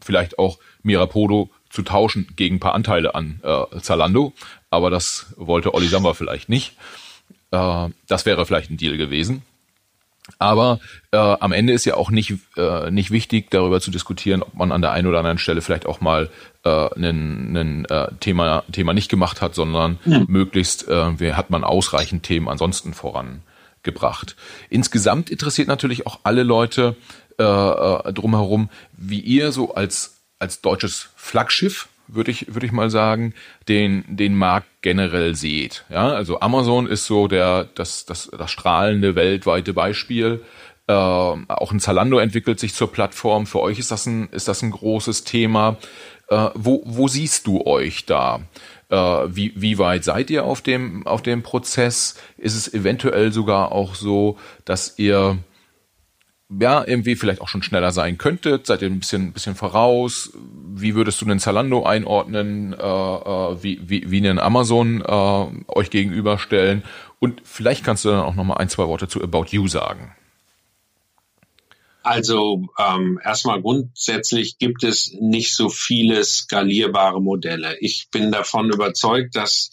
[0.00, 4.32] vielleicht auch Mirapodo zu tauschen gegen ein paar Anteile an äh, Zalando.
[4.70, 6.76] Aber das wollte Olli Samba vielleicht nicht.
[7.50, 9.42] Äh, das wäre vielleicht ein Deal gewesen.
[10.38, 14.54] Aber äh, am Ende ist ja auch nicht, äh, nicht wichtig, darüber zu diskutieren, ob
[14.54, 16.30] man an der einen oder anderen Stelle vielleicht auch mal
[16.64, 20.22] äh, ein, äh, Thema, Thema nicht gemacht hat, sondern ja.
[20.26, 24.36] möglichst äh, hat man ausreichend Themen ansonsten vorangebracht.
[24.70, 26.96] Insgesamt interessiert natürlich auch alle Leute
[27.38, 32.90] äh, äh drumherum, wie ihr so als, als deutsches Flaggschiff würde ich, würde ich mal
[32.90, 33.34] sagen,
[33.68, 35.84] den, den Markt generell seht.
[35.90, 40.42] Ja, also Amazon ist so der, das, das, das strahlende weltweite Beispiel.
[40.86, 43.46] Äh, auch ein Zalando entwickelt sich zur Plattform.
[43.46, 45.78] Für euch ist das ein, ist das ein großes Thema.
[46.28, 48.40] Äh, wo, wo siehst du euch da?
[48.90, 52.16] Äh, wie, wie weit seid ihr auf dem, auf dem Prozess?
[52.36, 55.38] Ist es eventuell sogar auch so, dass ihr
[56.50, 58.66] ja, irgendwie vielleicht auch schon schneller sein könntet?
[58.66, 60.32] Seid ihr ein bisschen, bisschen voraus?
[60.74, 62.72] Wie würdest du einen Zalando einordnen?
[62.72, 66.82] Äh, äh, wie, wie, wie einen Amazon äh, euch gegenüberstellen?
[67.18, 70.12] Und vielleicht kannst du dann auch noch mal ein, zwei Worte zu About You sagen.
[72.04, 77.78] Also ähm, erstmal grundsätzlich gibt es nicht so viele skalierbare Modelle.
[77.80, 79.70] Ich bin davon überzeugt, dass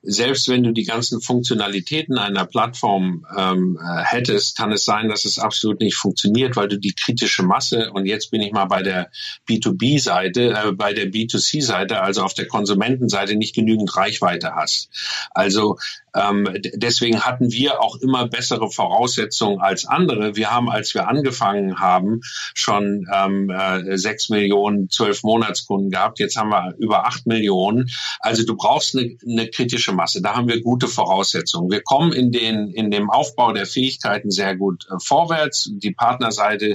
[0.00, 5.24] selbst wenn du die ganzen Funktionalitäten einer Plattform ähm, äh, hättest, kann es sein, dass
[5.24, 8.84] es absolut nicht funktioniert, weil du die kritische Masse, und jetzt bin ich mal bei
[8.84, 9.10] der
[9.48, 14.88] B2B-Seite, äh, bei der B2C-Seite, also auf der Konsumentenseite nicht genügend Reichweite hast.
[15.32, 15.78] Also
[16.14, 20.36] ähm, deswegen hatten wir auch immer bessere Voraussetzungen als andere.
[20.36, 22.20] Wir haben, als wir angefangen haben,
[22.54, 26.18] schon ähm, äh, sechs Millionen, zwölf Monatskunden gehabt.
[26.18, 27.90] Jetzt haben wir über acht Millionen.
[28.20, 30.20] Also du brauchst eine, eine kritische Masse.
[30.20, 31.70] Da haben wir gute Voraussetzungen.
[31.70, 35.70] Wir kommen in den in dem Aufbau der Fähigkeiten sehr gut äh, vorwärts.
[35.72, 36.72] Die Partnerseite,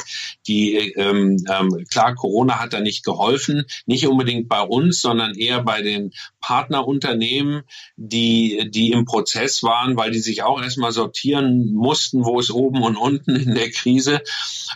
[0.47, 5.63] die ähm, ähm, klar, Corona hat da nicht geholfen, nicht unbedingt bei uns, sondern eher
[5.63, 6.11] bei den
[6.41, 7.63] Partnerunternehmen,
[7.97, 12.49] die die im Prozess Prozess waren, weil die sich auch erstmal sortieren mussten, wo ist
[12.49, 14.21] oben und unten in der Krise.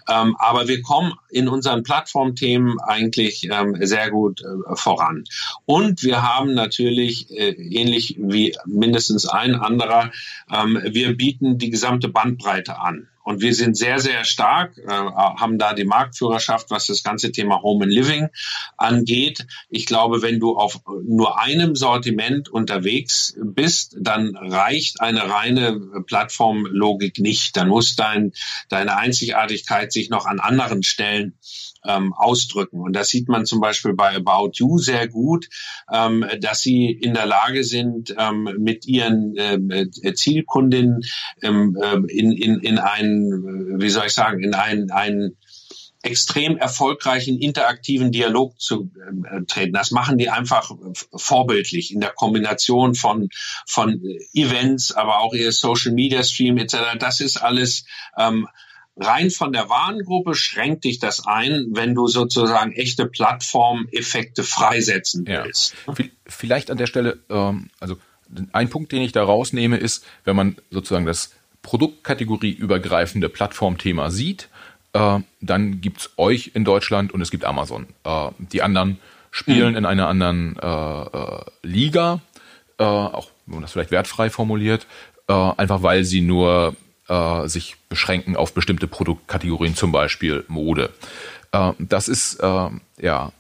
[0.10, 5.24] Ähm, aber wir kommen in unseren Plattformthemen eigentlich ähm, sehr gut äh, voran.
[5.66, 10.12] Und wir haben natürlich, äh, ähnlich wie mindestens ein anderer,
[10.54, 13.08] ähm, wir bieten die gesamte Bandbreite an.
[13.32, 17.62] Und wir sind sehr, sehr stark, äh, haben da die Marktführerschaft, was das ganze Thema
[17.62, 18.28] Home and Living
[18.76, 19.48] angeht.
[19.70, 27.20] Ich glaube, wenn du auf nur einem Sortiment unterwegs bist, dann reicht eine reine Plattformlogik
[27.20, 27.56] nicht.
[27.56, 28.34] Dann muss dein,
[28.68, 31.38] deine Einzigartigkeit sich noch an anderen Stellen
[31.86, 32.82] ähm, ausdrücken.
[32.82, 35.48] Und das sieht man zum Beispiel bei About You sehr gut,
[35.92, 41.02] ähm, dass sie in der Lage sind, ähm, mit ihren ähm, äh, Zielkundinnen
[41.42, 45.38] ähm, äh, in, in, in einen, wie soll ich sagen, in einen, einen
[46.04, 48.92] extrem erfolgreichen interaktiven Dialog zu
[49.30, 49.74] äh, treten.
[49.74, 50.72] Das machen die einfach
[51.16, 53.30] vorbildlich in der Kombination von
[53.68, 54.02] von
[54.34, 56.98] Events, aber auch ihr Social Media Stream etc.
[57.00, 57.86] Das ist alles
[58.18, 58.48] ähm,
[59.02, 65.76] rein von der Warengruppe schränkt dich das ein, wenn du sozusagen echte Plattformeffekte freisetzen willst.
[65.88, 65.94] Ja.
[66.26, 67.98] Vielleicht an der Stelle, ähm, also
[68.54, 71.34] ein Punkt, den ich da rausnehme, ist, wenn man sozusagen das
[71.64, 74.50] Produktkategorieübergreifende Plattformthema sieht,
[74.94, 77.88] äh, dann gibt's euch in Deutschland und es gibt Amazon.
[78.04, 79.00] Äh, die anderen
[79.32, 79.78] spielen mhm.
[79.78, 82.20] in einer anderen äh, äh Liga,
[82.78, 84.88] äh, auch wenn man das vielleicht wertfrei formuliert,
[85.28, 86.76] äh, einfach weil sie nur
[87.08, 90.92] äh, sich beschränken auf bestimmte Produktkategorien, zum Beispiel Mode.
[91.52, 92.70] Äh, das ist äh,
[93.02, 93.32] ja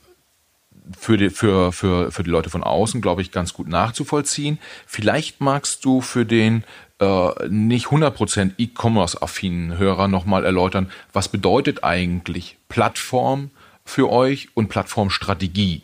[0.98, 4.60] für die, für, für, für die Leute von außen, glaube ich, ganz gut nachzuvollziehen.
[4.86, 6.64] Vielleicht magst du für den
[7.00, 13.52] äh, nicht 100% E-Commerce-affinen Hörer nochmal erläutern, was bedeutet eigentlich Plattform
[13.86, 15.82] für euch und Plattformstrategie?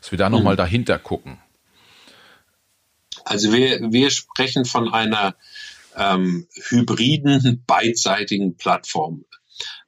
[0.00, 0.58] Dass wir da nochmal mhm.
[0.58, 1.38] dahinter gucken.
[3.24, 5.34] Also wir, wir sprechen von einer
[5.96, 9.24] ähm, hybriden, beidseitigen Plattform.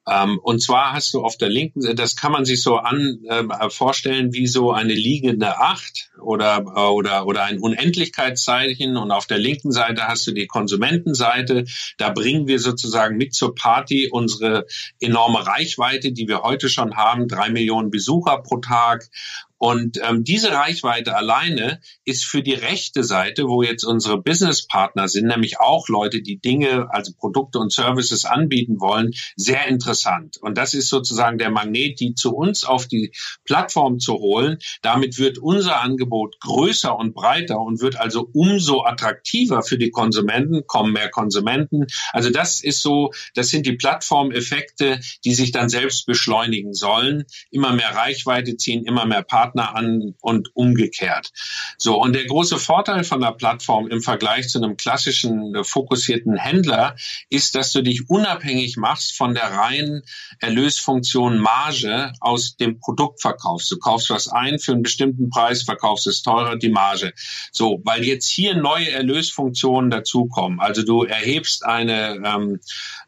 [0.08, 3.18] Ähm, und zwar hast du auf der linken Seite, das kann man sich so an
[3.28, 9.38] äh, vorstellen wie so eine liegende Acht oder oder oder ein Unendlichkeitszeichen und auf der
[9.38, 11.64] linken Seite hast du die Konsumentenseite.
[11.98, 14.66] Da bringen wir sozusagen mit zur Party unsere
[14.98, 19.10] enorme Reichweite, die wir heute schon haben, drei Millionen Besucher pro Tag
[19.58, 25.26] und ähm, diese Reichweite alleine ist für die rechte Seite, wo jetzt unsere Businesspartner sind,
[25.26, 30.36] nämlich auch Leute, die Dinge, also Produkte und Services anbieten wollen, sehr interessant.
[30.40, 33.12] Und das ist sozusagen der Magnet, die zu uns auf die
[33.44, 34.58] Plattform zu holen.
[34.82, 40.66] Damit wird unser Angebot größer und breiter und wird also umso attraktiver für die Konsumenten,
[40.66, 41.86] kommen mehr Konsumenten.
[42.12, 47.24] Also das ist so, das sind die Plattformeffekte, die sich dann selbst beschleunigen sollen.
[47.50, 51.30] Immer mehr Reichweite ziehen, immer mehr Partner Partner an und umgekehrt.
[51.76, 56.36] So, und der große Vorteil von der Plattform im Vergleich zu einem klassischen äh, fokussierten
[56.36, 56.96] Händler
[57.30, 60.02] ist, dass du dich unabhängig machst von der reinen
[60.40, 63.62] Erlösfunktion Marge aus dem Produktverkauf.
[63.68, 67.12] Du kaufst was ein für einen bestimmten Preis, verkaufst es teurer, die Marge.
[67.52, 70.60] So, weil jetzt hier neue Erlösfunktionen dazukommen.
[70.60, 72.60] Also du erhebst eine, ähm,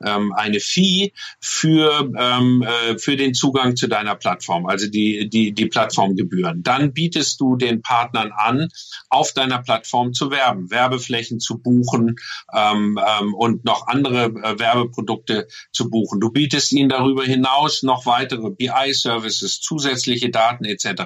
[0.05, 5.53] ähm, eine Fee für, ähm, äh, für den Zugang zu deiner Plattform, also die, die,
[5.53, 6.30] die Plattformgebühr.
[6.31, 6.63] Gebühren.
[6.63, 8.69] Dann bietest du den Partnern an,
[9.09, 12.17] auf deiner Plattform zu werben, Werbeflächen zu buchen
[12.55, 16.21] ähm, ähm, und noch andere äh, Werbeprodukte zu buchen.
[16.21, 21.03] Du bietest ihnen darüber hinaus noch weitere BI-Services, zusätzliche Daten etc.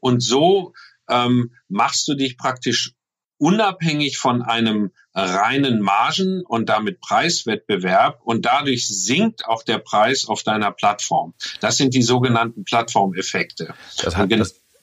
[0.00, 0.72] Und so
[1.08, 2.94] ähm, machst du dich praktisch
[3.38, 10.42] unabhängig von einem reinen Margen und damit Preiswettbewerb und dadurch sinkt auch der Preis auf
[10.42, 11.34] deiner Plattform.
[11.60, 13.74] Das sind die sogenannten Plattformeffekte.
[14.02, 14.32] Das, heißt,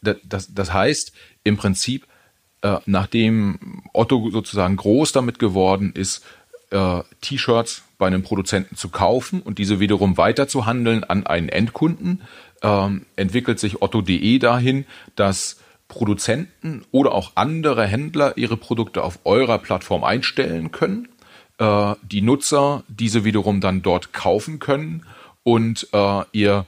[0.02, 2.08] das, das, das heißt im Prinzip,
[2.62, 6.24] äh, nachdem Otto sozusagen groß damit geworden ist,
[6.72, 12.24] äh, T-Shirts bei einem Produzenten zu kaufen und diese wiederum weiterzuhandeln an einen Endkunden,
[12.62, 14.86] äh, entwickelt sich Otto.de dahin,
[15.16, 21.08] dass Produzenten oder auch andere Händler ihre Produkte auf eurer Plattform einstellen können,
[21.58, 25.06] äh, die Nutzer diese wiederum dann dort kaufen können
[25.44, 26.66] und äh, ihr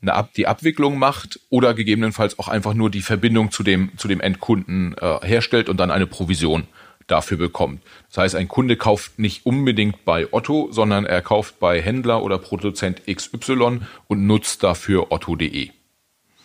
[0.00, 4.06] eine Ab die Abwicklung macht oder gegebenenfalls auch einfach nur die Verbindung zu dem, zu
[4.06, 6.68] dem Endkunden äh, herstellt und dann eine Provision
[7.08, 7.82] dafür bekommt.
[8.08, 12.38] Das heißt, ein Kunde kauft nicht unbedingt bei Otto, sondern er kauft bei Händler oder
[12.38, 15.70] Produzent XY und nutzt dafür otto.de.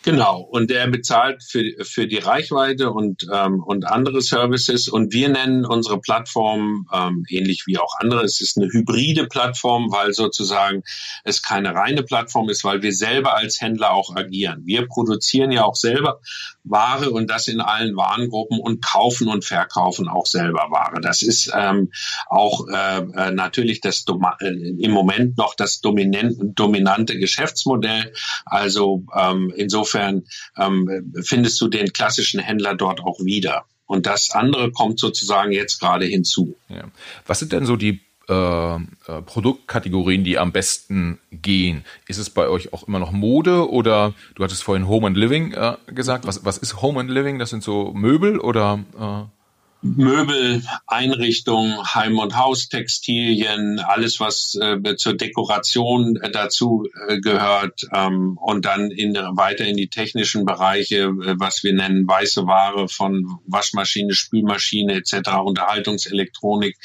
[0.04, 4.86] Genau, und der bezahlt für, für die Reichweite und, ähm, und andere Services.
[4.86, 8.22] Und wir nennen unsere Plattform ähm, ähnlich wie auch andere.
[8.22, 10.82] Es ist eine hybride Plattform, weil sozusagen
[11.24, 14.66] es keine reine Plattform ist, weil wir selber als Händler auch agieren.
[14.66, 16.20] Wir produzieren ja auch selber
[16.64, 21.00] Ware und das in allen Warengruppen und kaufen und verkaufen auch selber Ware.
[21.00, 21.92] Das ist ähm,
[22.26, 24.04] auch äh, äh natürlich das
[24.40, 28.12] äh, im Moment noch das dominante Geschäftsmodell.
[28.46, 30.24] Also ähm, insofern
[30.56, 33.66] ähm, findest du den klassischen Händler dort auch wieder.
[33.86, 36.56] Und das andere kommt sozusagen jetzt gerade hinzu.
[36.68, 36.84] Ja.
[37.26, 41.84] Was sind denn so die äh, äh, Produktkategorien, die am besten gehen?
[42.06, 45.52] Ist es bei euch auch immer noch Mode oder du hattest vorhin Home and Living
[45.52, 46.26] äh, gesagt?
[46.26, 47.38] Was, was ist Home and Living?
[47.38, 48.80] Das sind so Möbel oder?
[48.98, 49.43] Äh
[49.84, 58.38] Möbel, Einrichtungen, Heim- und Haustextilien, alles was äh, zur Dekoration äh, dazu äh, gehört ähm,
[58.40, 63.38] und dann in, weiter in die technischen Bereiche, äh, was wir nennen weiße Ware von
[63.46, 66.78] Waschmaschine, Spülmaschine etc., Unterhaltungselektronik,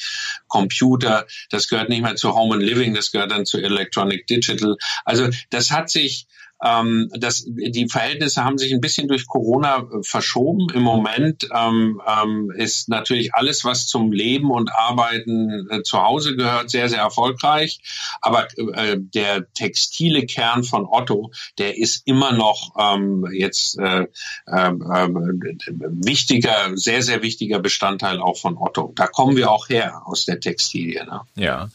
[0.48, 1.26] Computer.
[1.50, 4.76] Das gehört nicht mehr zu Home and Living, das gehört dann zu Electronic Digital.
[5.06, 6.28] Also das hat sich
[6.64, 10.68] ähm, das, die Verhältnisse haben sich ein bisschen durch Corona äh, verschoben.
[10.74, 16.36] Im Moment ähm, ähm, ist natürlich alles, was zum Leben und Arbeiten äh, zu Hause
[16.36, 17.80] gehört, sehr, sehr erfolgreich.
[18.22, 24.08] Aber äh, der textile Kern von Otto, der ist immer noch ähm, jetzt äh,
[24.46, 28.92] äh, wichtiger, sehr, sehr wichtiger Bestandteil auch von Otto.
[28.96, 31.06] Da kommen wir auch her aus der Textilie.
[31.06, 31.22] Ne?
[31.36, 31.70] Ja.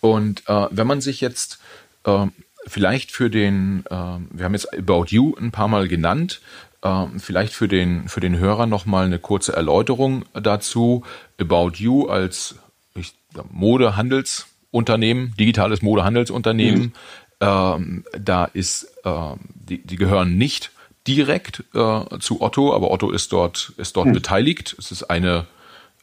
[0.00, 1.58] Und äh, wenn man sich jetzt
[2.04, 2.26] äh,
[2.66, 3.94] vielleicht für den, äh,
[4.30, 6.40] wir haben jetzt About You ein paar Mal genannt,
[6.82, 11.04] äh, vielleicht für den, für den Hörer nochmal eine kurze Erläuterung dazu.
[11.40, 12.56] About You als
[12.94, 13.14] ich,
[13.50, 16.92] Modehandelsunternehmen, digitales Modehandelsunternehmen, mhm.
[17.40, 20.72] ähm, da ist, äh, die, die gehören nicht
[21.06, 24.12] direkt äh, zu Otto, aber Otto ist dort, ist dort mhm.
[24.12, 24.76] beteiligt.
[24.78, 25.46] Es ist eine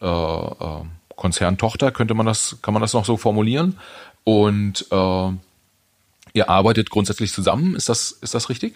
[0.01, 0.81] äh, äh,
[1.15, 3.77] Konzerntochter, könnte man das, kann man das noch so formulieren.
[4.23, 5.29] Und äh,
[6.37, 8.75] Ihr arbeitet grundsätzlich zusammen, ist das, ist das richtig?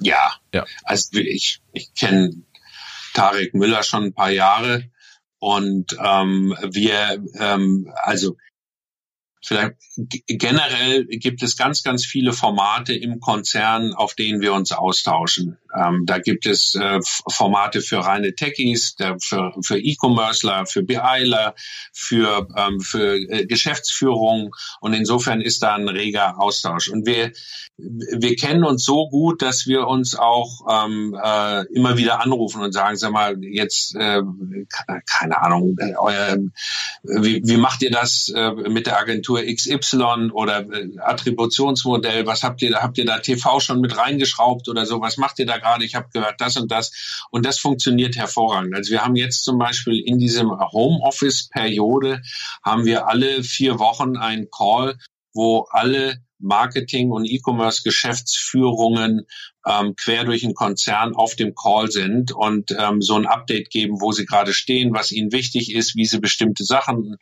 [0.00, 0.66] Ja, ja.
[0.82, 2.42] Also ich, ich kenne
[3.14, 4.90] Tarek Müller schon ein paar Jahre
[5.38, 8.36] Und ähm, wir, ähm, also
[9.40, 9.76] Vielleicht
[10.26, 15.58] generell gibt es ganz, ganz viele Formate im Konzern, auf denen wir uns austauschen.
[15.78, 17.00] Ähm, da gibt es äh,
[17.30, 21.54] Formate für reine Techies, für, für E-Commercer, für BIler,
[21.92, 24.54] für, ähm, für äh, Geschäftsführung.
[24.80, 26.88] Und insofern ist da ein reger Austausch.
[26.88, 27.32] Und wir,
[27.76, 32.72] wir kennen uns so gut, dass wir uns auch ähm, äh, immer wieder anrufen und
[32.72, 34.22] sagen, sag mal, jetzt, äh,
[35.06, 36.36] keine Ahnung, äh, euer,
[37.02, 42.26] wie, wie macht ihr das äh, mit der Agentur XY oder äh, Attributionsmodell?
[42.26, 42.82] Was habt ihr da?
[42.82, 45.00] Habt ihr da TV schon mit reingeschraubt oder so?
[45.00, 45.67] Was macht ihr da gerade?
[45.82, 47.26] Ich habe gehört das und das.
[47.30, 48.74] Und das funktioniert hervorragend.
[48.74, 52.22] Also wir haben jetzt zum Beispiel in diesem Homeoffice-Periode
[52.64, 54.96] haben wir alle vier Wochen einen Call,
[55.32, 59.26] wo alle Marketing- und E-Commerce-Geschäftsführungen
[59.66, 64.00] ähm, quer durch den Konzern auf dem Call sind und ähm, so ein Update geben,
[64.00, 67.16] wo sie gerade stehen, was ihnen wichtig ist, wie sie bestimmte Sachen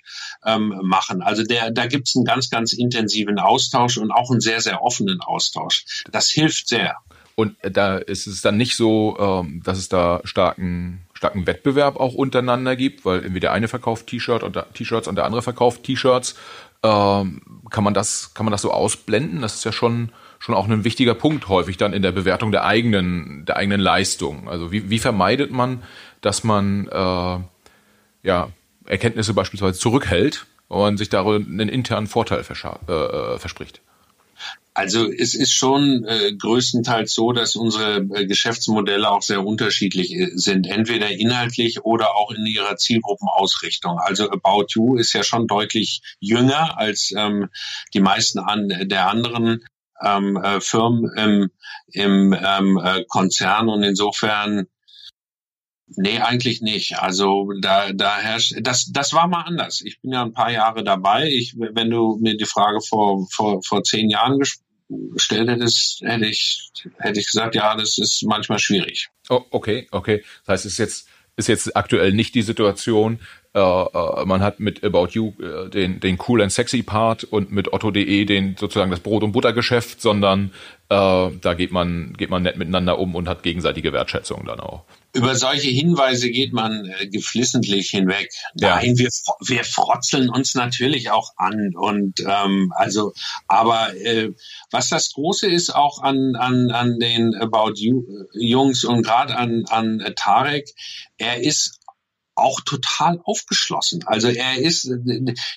[0.44, 1.22] ähm, machen.
[1.22, 4.82] Also der, da gibt es einen ganz, ganz intensiven Austausch und auch einen sehr, sehr
[4.82, 5.84] offenen Austausch.
[6.12, 6.96] Das hilft sehr.
[7.36, 12.14] Und da ist es dann nicht so, ähm, dass es da starken starken Wettbewerb auch
[12.14, 16.34] untereinander gibt, weil irgendwie der eine verkauft T-Shirt und T-Shirts und der andere verkauft T-Shirts
[16.82, 19.42] ähm, kann man das, kann man das so ausblenden?
[19.42, 22.64] Das ist ja schon, schon auch ein wichtiger Punkt häufig dann in der Bewertung der
[22.64, 24.48] eigenen, der eigenen Leistung.
[24.48, 25.82] Also wie, wie vermeidet man,
[26.20, 27.38] dass man äh,
[28.22, 28.48] ja,
[28.84, 33.80] Erkenntnisse beispielsweise zurückhält und sich darin einen internen Vorteil äh, äh, verspricht?
[34.76, 40.28] Also es ist schon äh, größtenteils so, dass unsere äh, Geschäftsmodelle auch sehr unterschiedlich äh,
[40.34, 43.98] sind, entweder inhaltlich oder auch in ihrer Zielgruppenausrichtung.
[43.98, 47.48] Also About You ist ja schon deutlich jünger als ähm,
[47.94, 49.64] die meisten an, der anderen
[50.04, 51.50] ähm, äh, Firmen im,
[51.92, 54.66] im ähm, äh, Konzern und insofern
[55.88, 56.98] Nee, eigentlich nicht.
[56.98, 59.82] Also da, da herrscht, das, das war mal anders.
[59.82, 61.28] Ich bin ja ein paar Jahre dabei.
[61.28, 64.40] Ich, wenn du mir die Frage vor, vor, vor zehn Jahren
[64.88, 69.08] gestellt hättest, hätte ich, hätte ich gesagt, ja, das ist manchmal schwierig.
[69.28, 70.24] Oh, okay, okay.
[70.44, 73.20] Das heißt, es ist jetzt, ist jetzt aktuell nicht die Situation,
[73.56, 78.24] man hat mit About You äh, den, den cool and sexy Part und mit Otto.de
[78.24, 80.52] den sozusagen das Brot- und Buttergeschäft, sondern
[80.88, 84.84] äh, da geht man, geht man nett miteinander um und hat gegenseitige Wertschätzung dann auch.
[85.14, 88.28] Über solche Hinweise geht man äh, geflissentlich hinweg.
[88.54, 88.76] Ja.
[88.76, 89.08] Nein, wir,
[89.46, 93.14] wir frotzeln uns natürlich auch an und ähm, also,
[93.48, 94.32] aber äh,
[94.70, 98.04] was das Große ist auch an an an den About You
[98.34, 100.68] Jungs und gerade an an Tarek,
[101.16, 101.80] er ist
[102.36, 104.04] auch total aufgeschlossen.
[104.06, 104.90] Also er ist,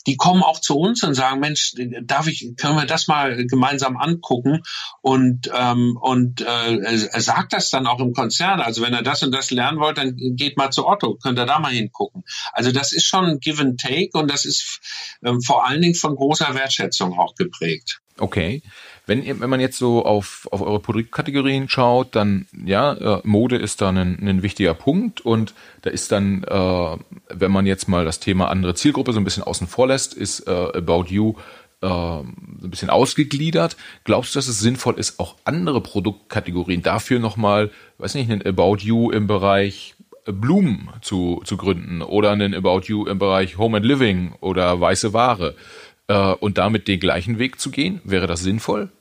[0.07, 3.97] die kommen auch zu uns und sagen, Mensch, darf ich, können wir das mal gemeinsam
[3.97, 4.63] angucken?
[5.01, 8.61] Und ähm, und äh, er sagt das dann auch im Konzern.
[8.61, 11.45] Also wenn er das und das lernen wollt, dann geht mal zu Otto, könnt ihr
[11.45, 12.23] da mal hingucken.
[12.53, 14.79] Also das ist schon Give and Take und das ist
[15.23, 17.99] ähm, vor allen Dingen von großer Wertschätzung auch geprägt.
[18.17, 18.61] Okay.
[19.09, 23.81] Wenn, wenn man jetzt so auf, auf eure Produktkategorien schaut, dann ja, äh, Mode ist
[23.81, 26.97] da ein, ein wichtiger Punkt und da ist dann, äh,
[27.29, 30.41] wenn man jetzt mal das Thema andere Zielgruppe so ein bisschen außen vor lässt, ist
[30.47, 31.33] äh, About You
[31.81, 33.77] äh, ein bisschen ausgegliedert.
[34.03, 38.77] Glaubst du, dass es sinnvoll ist, auch andere Produktkategorien dafür nochmal, weiß nicht, einen About
[38.81, 39.95] You im Bereich
[40.25, 45.13] Blumen zu, zu gründen oder einen About You im Bereich Home and Living oder weiße
[45.13, 45.55] Ware
[46.09, 48.01] äh, und damit den gleichen Weg zu gehen?
[48.03, 48.91] Wäre das sinnvoll?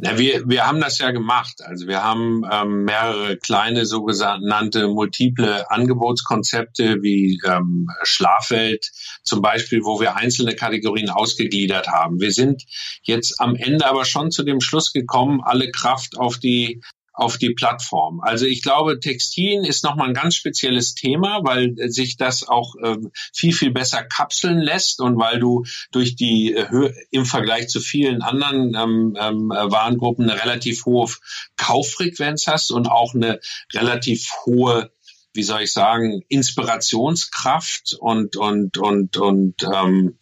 [0.00, 1.60] Na, wir, wir haben das ja gemacht.
[1.60, 8.92] Also wir haben ähm, mehrere kleine sogenannte multiple Angebotskonzepte wie ähm, Schlafwelt
[9.24, 12.20] zum Beispiel, wo wir einzelne Kategorien ausgegliedert haben.
[12.20, 12.62] Wir sind
[13.02, 16.80] jetzt am Ende aber schon zu dem Schluss gekommen, alle Kraft auf die
[17.18, 18.20] auf die Plattform.
[18.20, 22.96] Also ich glaube, Textilien ist nochmal ein ganz spezielles Thema, weil sich das auch äh,
[23.34, 27.80] viel, viel besser kapseln lässt und weil du durch die äh, Höhe im Vergleich zu
[27.80, 31.08] vielen anderen ähm, ähm, Warengruppen eine relativ hohe
[31.56, 33.40] Kauffrequenz hast und auch eine
[33.74, 34.92] relativ hohe
[35.38, 40.18] wie soll ich sagen, Inspirationskraft und und und und ähm,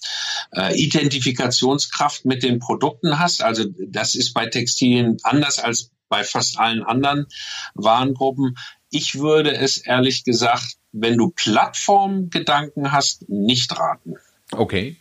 [0.54, 3.42] äh, Identifikationskraft mit den Produkten hast.
[3.42, 7.28] Also das ist bei Textilien anders als bei fast allen anderen
[7.72, 8.58] Warengruppen.
[8.90, 14.16] Ich würde es ehrlich gesagt, wenn du Plattformgedanken hast, nicht raten.
[14.52, 14.96] Okay,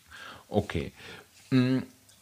[0.47, 0.93] okay.
[1.49, 1.79] Mm,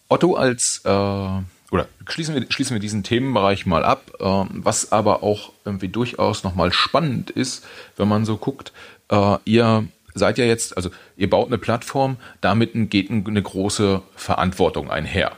[0.07, 1.41] Otto als äh,
[1.73, 6.43] oder schließen wir, schließen wir diesen Themenbereich mal ab, äh, was aber auch irgendwie durchaus
[6.43, 7.65] nochmal spannend ist,
[7.97, 8.71] wenn man so guckt,
[9.09, 14.91] äh, ihr seid ja jetzt, also ihr baut eine Plattform, damit geht eine große Verantwortung
[14.91, 15.31] einher.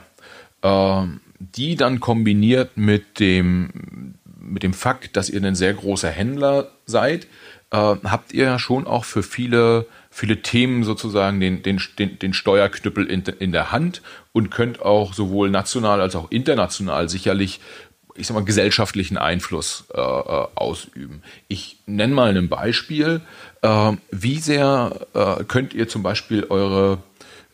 [0.61, 6.71] Ähm, die dann kombiniert mit dem, mit dem Fakt, dass ihr ein sehr großer Händler
[6.85, 7.27] seid,
[7.71, 12.33] äh, habt ihr ja schon auch für viele, viele Themen sozusagen den, den, den, den
[12.33, 14.01] Steuerknüppel in, in der Hand
[14.31, 17.59] und könnt auch sowohl national als auch international sicherlich
[18.17, 21.21] ich sag mal, gesellschaftlichen Einfluss äh, äh ausüben.
[21.49, 23.19] Ich nenne mal ein Beispiel.
[23.61, 26.99] Äh, wie sehr äh, könnt ihr zum Beispiel eure,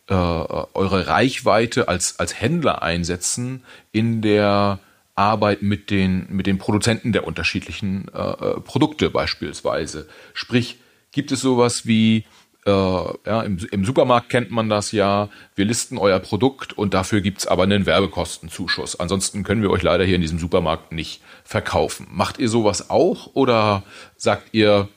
[0.06, 4.78] äh, eure Reichweite als, als Händler einsetzen in der
[5.16, 10.06] Arbeit mit den, mit den Produzenten der unterschiedlichen äh, äh, Produkte beispielsweise.
[10.32, 10.78] Sprich,
[11.10, 12.24] gibt es sowas wie,
[12.64, 17.20] äh, ja, im, im, Supermarkt kennt man das ja, wir listen euer Produkt und dafür
[17.20, 19.00] gibt's aber einen Werbekostenzuschuss.
[19.00, 22.06] Ansonsten können wir euch leider hier in diesem Supermarkt nicht verkaufen.
[22.10, 23.82] Macht ihr sowas auch oder
[24.16, 24.88] sagt ihr,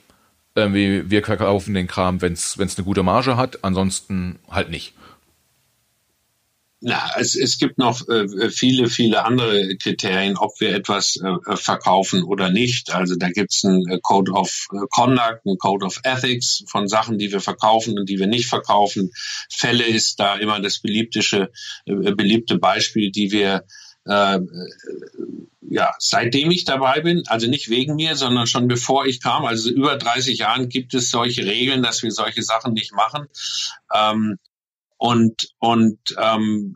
[0.54, 4.94] irgendwie, wir verkaufen den Kram, wenn's wenn's eine gute Marge hat, ansonsten halt nicht?
[6.88, 12.22] Na, es, es gibt noch äh, viele, viele andere Kriterien, ob wir etwas äh, verkaufen
[12.22, 12.94] oder nicht.
[12.94, 16.88] Also da gibt es einen äh, Code of äh, Conduct, einen Code of Ethics von
[16.88, 19.10] Sachen, die wir verkaufen und die wir nicht verkaufen.
[19.52, 21.50] Fälle ist da immer das beliebte,
[21.88, 23.66] äh, beliebte Beispiel, die wir
[24.06, 24.40] äh,
[25.68, 29.72] ja, seitdem ich dabei bin, also nicht wegen mir, sondern schon bevor ich kam, also
[29.72, 33.26] über 30 Jahren gibt es solche Regeln, dass wir solche Sachen nicht machen.
[33.92, 34.38] Ähm,
[35.06, 36.76] und, und ähm,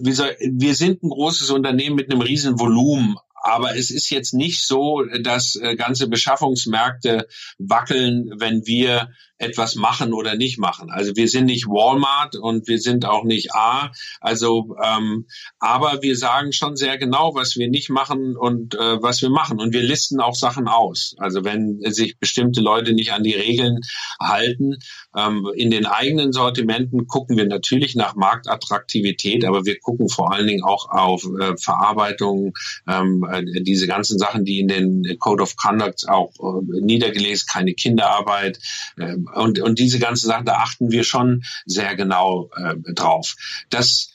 [0.00, 4.32] wie soll, wir sind ein großes Unternehmen mit einem riesen Volumen, aber es ist jetzt
[4.32, 7.28] nicht so, dass äh, ganze Beschaffungsmärkte
[7.58, 10.90] wackeln, wenn wir etwas machen oder nicht machen.
[10.90, 13.92] Also wir sind nicht Walmart und wir sind auch nicht A.
[14.20, 15.26] Also, ähm,
[15.58, 19.60] aber wir sagen schon sehr genau, was wir nicht machen und äh, was wir machen.
[19.60, 21.14] Und wir listen auch Sachen aus.
[21.18, 23.80] Also wenn sich bestimmte Leute nicht an die Regeln
[24.20, 24.76] halten,
[25.16, 30.46] ähm, in den eigenen Sortimenten gucken wir natürlich nach Marktattraktivität, aber wir gucken vor allen
[30.46, 32.54] Dingen auch auf äh, Verarbeitung,
[32.88, 37.74] ähm, äh, diese ganzen Sachen, die in den Code of Conduct auch äh, niedergelesen, keine
[37.74, 38.58] Kinderarbeit,
[38.96, 43.36] äh, und, und diese ganzen Sachen, da achten wir schon sehr genau äh, drauf.
[43.70, 44.10] Das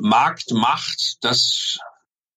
[0.00, 1.78] Marktmacht, das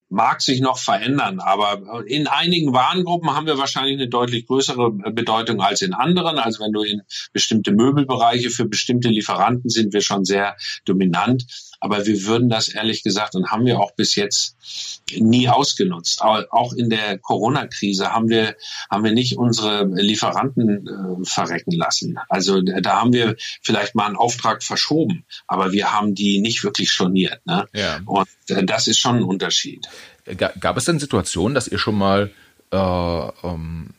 [0.10, 5.62] mag sich noch verändern, aber in einigen Warengruppen haben wir wahrscheinlich eine deutlich größere Bedeutung
[5.62, 6.38] als in anderen.
[6.38, 7.02] Also wenn du in
[7.34, 11.46] bestimmte Möbelbereiche für bestimmte Lieferanten sind wir schon sehr dominant.
[11.86, 14.58] Aber wir würden das ehrlich gesagt und haben wir auch bis jetzt
[15.16, 16.20] nie ausgenutzt.
[16.24, 18.56] Auch in der Corona-Krise haben wir,
[18.90, 22.18] haben wir nicht unsere Lieferanten äh, verrecken lassen.
[22.28, 26.90] Also da haben wir vielleicht mal einen Auftrag verschoben, aber wir haben die nicht wirklich
[26.90, 27.46] storniert.
[27.46, 27.68] Ne?
[27.76, 28.00] Ja.
[28.08, 29.88] Und äh, das ist schon ein Unterschied.
[30.38, 32.32] Gab es denn Situationen, dass ihr schon mal
[32.76, 33.90] äh, ähm,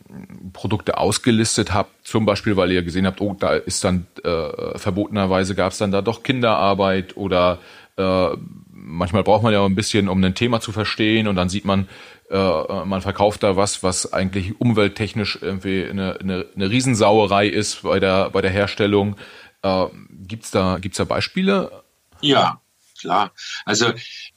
[0.53, 5.55] Produkte ausgelistet habt, zum Beispiel, weil ihr gesehen habt, oh, da ist dann äh, verbotenerweise
[5.55, 7.59] gab es dann da doch Kinderarbeit oder
[7.97, 8.29] äh,
[8.71, 11.89] manchmal braucht man ja ein bisschen, um ein Thema zu verstehen und dann sieht man,
[12.31, 17.99] äh, man verkauft da was, was eigentlich umwelttechnisch irgendwie eine, eine, eine Riesensauerei ist bei
[17.99, 19.17] der, bei der Herstellung.
[19.63, 21.83] Äh, gibt's da, gibt's da Beispiele?
[22.21, 22.61] Ja,
[23.01, 23.33] klar.
[23.65, 23.93] Also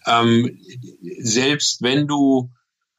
[0.06, 0.60] ähm,
[1.20, 2.50] selbst wenn du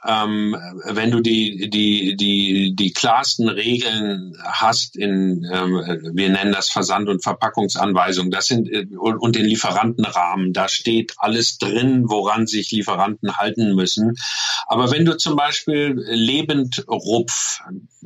[0.06, 6.70] ähm, wenn du die, die, die, die klarsten Regeln hast in, ähm, wir nennen das
[6.70, 12.70] Versand- und Verpackungsanweisungen, das sind, äh, und den Lieferantenrahmen, da steht alles drin, woran sich
[12.70, 14.16] Lieferanten halten müssen.
[14.70, 17.58] Aber wenn du zum Beispiel Lebendrupf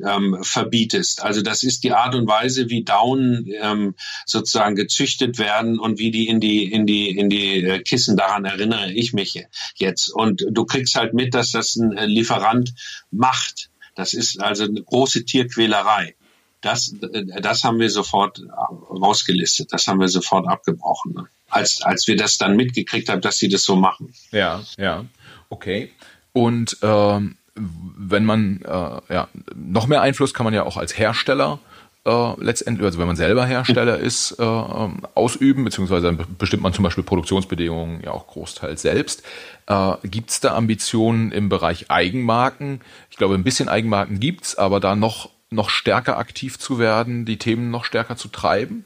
[0.03, 3.93] ähm, verbietest, also das ist die Art und Weise, wie Daunen ähm,
[4.25, 8.45] sozusagen gezüchtet werden und wie die in die, in die, in die äh, Kissen, daran
[8.45, 9.45] erinnere ich mich
[9.75, 10.09] jetzt.
[10.09, 12.73] Und du kriegst halt mit, dass das ein äh, Lieferant
[13.11, 13.69] macht.
[13.93, 16.15] Das ist also eine große Tierquälerei.
[16.61, 18.41] Das, äh, das haben wir sofort
[18.89, 19.71] rausgelistet.
[19.71, 21.13] Das haben wir sofort abgebrochen.
[21.13, 21.27] Ne?
[21.47, 24.15] Als, als wir das dann mitgekriegt haben, dass sie das so machen.
[24.31, 25.05] Ja, ja.
[25.49, 25.91] Okay.
[26.35, 31.59] Und ähm, wenn man äh, ja noch mehr Einfluss kann man ja auch als Hersteller
[32.05, 36.83] äh, letztendlich, also wenn man selber Hersteller ist, äh, ähm, ausüben, beziehungsweise bestimmt man zum
[36.83, 39.23] Beispiel Produktionsbedingungen ja auch großteils selbst.
[39.67, 42.81] Äh, gibt es da Ambitionen im Bereich Eigenmarken?
[43.09, 47.37] Ich glaube, ein bisschen Eigenmarken gibt's, aber da noch, noch stärker aktiv zu werden, die
[47.37, 48.83] Themen noch stärker zu treiben?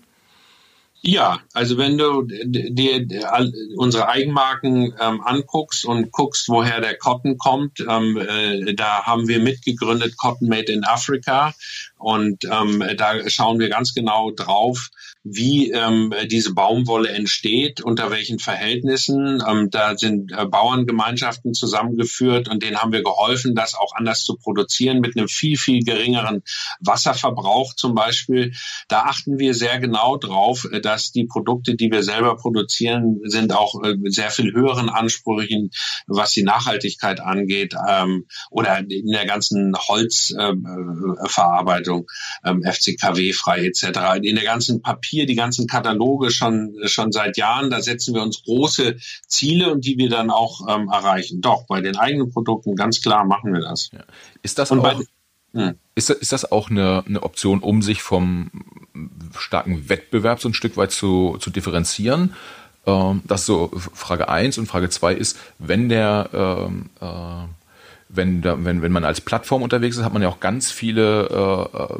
[1.01, 3.07] Ja, also wenn du dir
[3.77, 9.39] unsere Eigenmarken ähm, anguckst und guckst, woher der Cotton kommt, ähm, äh, da haben wir
[9.39, 11.53] mitgegründet Cotton Made in Africa
[11.99, 14.89] Und ähm, da schauen wir ganz genau drauf,
[15.23, 19.43] wie ähm, diese Baumwolle entsteht, unter welchen Verhältnissen.
[19.45, 24.37] Ähm, da sind äh, Bauerngemeinschaften zusammengeführt und denen haben wir geholfen, das auch anders zu
[24.37, 26.41] produzieren mit einem viel, viel geringeren
[26.79, 28.53] Wasserverbrauch zum Beispiel.
[28.87, 33.53] Da achten wir sehr genau drauf, äh, dass die Produkte, die wir selber produzieren, sind
[33.53, 35.71] auch äh, sehr viel höheren Ansprüchen,
[36.07, 41.88] was die Nachhaltigkeit angeht ähm, oder in der ganzen Holzverarbeitung, äh,
[42.45, 44.19] ähm, FCKW-frei etc.
[44.21, 47.69] In der ganzen Papier die ganzen Kataloge schon, schon seit Jahren.
[47.69, 51.41] Da setzen wir uns große Ziele und die wir dann auch ähm, erreichen.
[51.41, 53.89] Doch, bei den eigenen Produkten ganz klar machen wir das.
[53.91, 54.03] Ja.
[54.41, 55.01] Ist das und auch,
[55.53, 55.75] hm.
[55.95, 58.51] ist, ist das auch eine, eine Option, um sich vom
[59.37, 62.35] starken Wettbewerb so ein Stück weit zu, zu differenzieren?
[62.85, 67.45] Ähm, das ist so Frage eins und Frage zwei ist, wenn der ähm, äh,
[68.09, 71.77] wenn, wenn, wenn man als Plattform unterwegs ist, hat man ja auch ganz viele äh,
[71.77, 71.99] äh,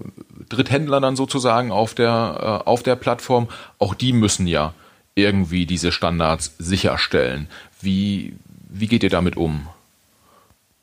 [0.49, 3.47] Dritthändler dann sozusagen auf der, äh, auf der Plattform.
[3.77, 4.73] Auch die müssen ja
[5.13, 7.47] irgendwie diese Standards sicherstellen.
[7.79, 8.33] Wie,
[8.69, 9.67] wie geht ihr damit um?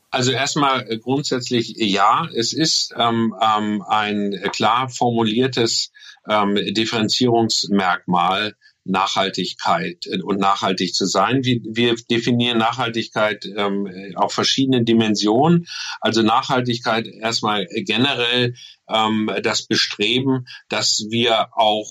[0.09, 5.91] Also erstmal grundsätzlich ja, es ist ähm, ähm, ein klar formuliertes
[6.29, 8.55] ähm, Differenzierungsmerkmal
[8.89, 11.43] Nachhaltigkeit äh, und nachhaltig zu sein.
[11.43, 15.67] Wir, wir definieren Nachhaltigkeit ähm, auf verschiedenen Dimensionen.
[16.01, 18.55] Also Nachhaltigkeit erstmal generell
[18.89, 21.87] ähm, das Bestreben, dass wir auch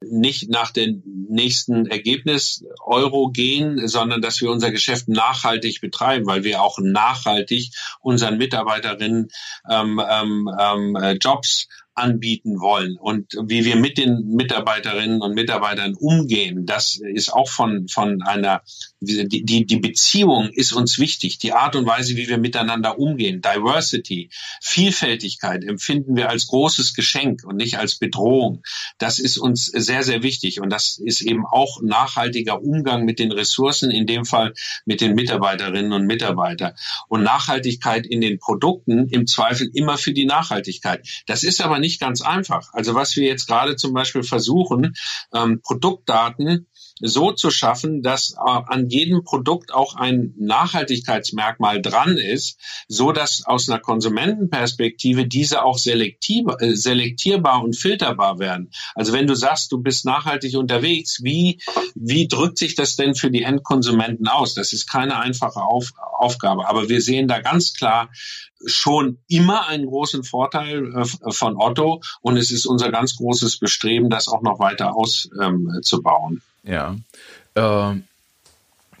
[0.00, 6.44] nicht nach dem nächsten Ergebnis Euro gehen, sondern dass wir unser Geschäft nachhaltig betreiben, weil
[6.44, 7.70] wir auch nachhaltig
[8.00, 9.28] unseren Mitarbeiterinnen
[9.68, 11.68] ähm, ähm, ähm Jobs
[11.98, 12.96] anbieten wollen.
[12.96, 18.62] Und wie wir mit den Mitarbeiterinnen und Mitarbeitern umgehen, das ist auch von, von einer,
[19.00, 24.30] die, die Beziehung ist uns wichtig, die Art und Weise, wie wir miteinander umgehen, Diversity,
[24.62, 28.62] Vielfältigkeit empfinden wir als großes Geschenk und nicht als Bedrohung.
[28.98, 33.32] Das ist uns sehr, sehr wichtig und das ist eben auch nachhaltiger Umgang mit den
[33.32, 34.54] Ressourcen, in dem Fall
[34.86, 36.74] mit den Mitarbeiterinnen und Mitarbeitern.
[37.08, 41.06] Und Nachhaltigkeit in den Produkten im Zweifel immer für die Nachhaltigkeit.
[41.26, 42.72] Das ist aber nicht nicht ganz einfach.
[42.74, 44.94] Also was wir jetzt gerade zum Beispiel versuchen,
[45.34, 46.66] ähm, Produktdaten
[47.00, 53.44] so zu schaffen, dass äh, an jedem Produkt auch ein Nachhaltigkeitsmerkmal dran ist, so dass
[53.46, 58.70] aus einer Konsumentenperspektive diese auch äh, selektierbar und filterbar werden.
[58.94, 61.60] Also wenn du sagst, du bist nachhaltig unterwegs, wie,
[61.94, 64.54] wie drückt sich das denn für die Endkonsumenten aus?
[64.54, 66.68] Das ist keine einfache Auf, Aufgabe.
[66.68, 68.10] Aber wir sehen da ganz klar
[68.66, 74.10] schon immer einen großen Vorteil äh, von Otto und es ist unser ganz großes Bestreben,
[74.10, 76.32] das auch noch weiter auszubauen.
[76.32, 76.96] Ähm, ja.
[77.54, 78.00] Äh,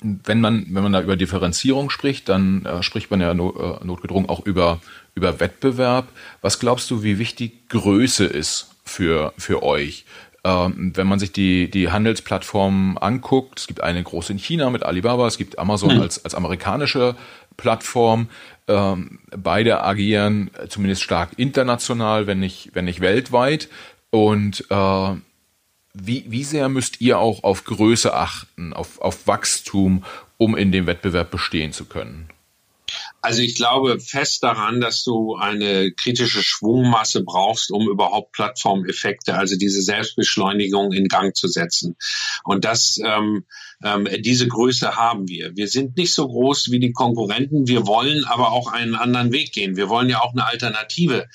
[0.00, 3.84] wenn man, wenn man da über Differenzierung spricht, dann äh, spricht man ja no, äh,
[3.84, 4.80] notgedrungen auch über,
[5.14, 6.08] über Wettbewerb.
[6.40, 10.04] Was glaubst du, wie wichtig Größe ist für, für euch?
[10.44, 14.84] Ähm, wenn man sich die, die Handelsplattformen anguckt, es gibt eine große in China mit
[14.84, 16.02] Alibaba, es gibt Amazon mhm.
[16.02, 17.16] als, als amerikanische
[17.56, 18.28] Plattform.
[18.68, 23.68] Ähm, beide agieren zumindest stark international, wenn nicht, wenn nicht weltweit.
[24.10, 25.10] Und äh,
[26.00, 30.04] wie, wie sehr müsst ihr auch auf Größe achten, auf, auf Wachstum,
[30.36, 32.28] um in dem Wettbewerb bestehen zu können?
[33.20, 39.56] Also ich glaube fest daran, dass du eine kritische Schwungmasse brauchst, um überhaupt Plattformeffekte, also
[39.56, 41.96] diese Selbstbeschleunigung in Gang zu setzen.
[42.44, 43.44] Und das, ähm,
[43.82, 45.56] ähm, diese Größe haben wir.
[45.56, 47.66] Wir sind nicht so groß wie die Konkurrenten.
[47.66, 49.76] Wir wollen aber auch einen anderen Weg gehen.
[49.76, 51.26] Wir wollen ja auch eine Alternative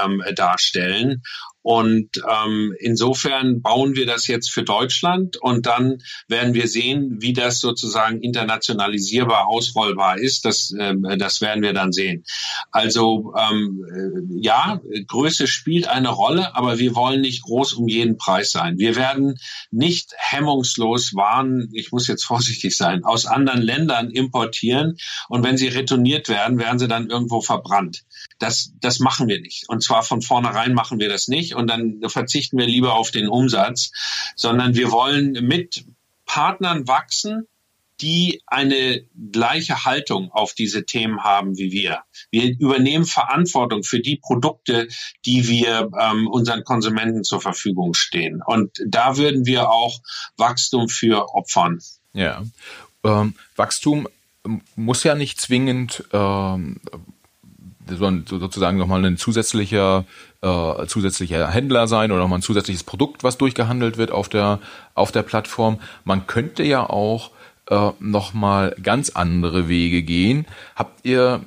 [0.00, 1.22] ähm, darstellen.
[1.62, 7.32] Und ähm, insofern bauen wir das jetzt für Deutschland und dann werden wir sehen, wie
[7.32, 10.44] das sozusagen internationalisierbar, ausrollbar ist.
[10.44, 12.24] Das, ähm, das werden wir dann sehen.
[12.72, 18.16] Also ähm, äh, ja, Größe spielt eine Rolle, aber wir wollen nicht groß um jeden
[18.16, 18.78] Preis sein.
[18.78, 19.38] Wir werden
[19.70, 24.96] nicht hemmungslos Waren, ich muss jetzt vorsichtig sein, aus anderen Ländern importieren
[25.28, 28.04] und wenn sie retourniert werden, werden sie dann irgendwo verbrannt.
[28.42, 29.68] Das, das machen wir nicht.
[29.68, 33.28] Und zwar von vornherein machen wir das nicht und dann verzichten wir lieber auf den
[33.28, 33.92] Umsatz,
[34.34, 35.84] sondern wir wollen mit
[36.26, 37.46] Partnern wachsen,
[38.00, 42.00] die eine gleiche Haltung auf diese Themen haben wie wir.
[42.32, 44.88] Wir übernehmen Verantwortung für die Produkte,
[45.24, 48.42] die wir ähm, unseren Konsumenten zur Verfügung stehen.
[48.44, 50.00] Und da würden wir auch
[50.36, 51.80] Wachstum für opfern.
[52.12, 52.42] Ja,
[53.04, 54.08] ähm, Wachstum
[54.74, 56.80] muss ja nicht zwingend ähm,
[57.96, 60.04] sozusagen nochmal ein zusätzlicher,
[60.40, 64.58] äh, zusätzlicher Händler sein oder nochmal ein zusätzliches Produkt, was durchgehandelt wird auf der,
[64.94, 65.78] auf der Plattform.
[66.04, 67.30] Man könnte ja auch
[67.70, 70.46] äh, nochmal ganz andere Wege gehen.
[70.74, 71.40] Habt ihr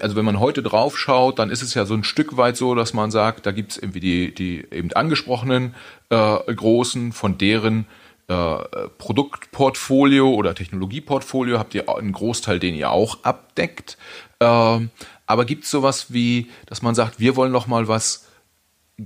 [0.00, 2.74] also wenn man heute drauf schaut, dann ist es ja so ein Stück weit so,
[2.74, 5.74] dass man sagt, da gibt's irgendwie die, die eben angesprochenen
[6.08, 7.86] äh, großen, von deren
[8.28, 8.56] äh,
[8.98, 13.98] Produktportfolio oder Technologieportfolio habt ihr einen Großteil, den ihr auch abdeckt.
[14.40, 14.90] Ähm,
[15.26, 18.26] aber gibt's sowas wie, dass man sagt, wir wollen noch mal was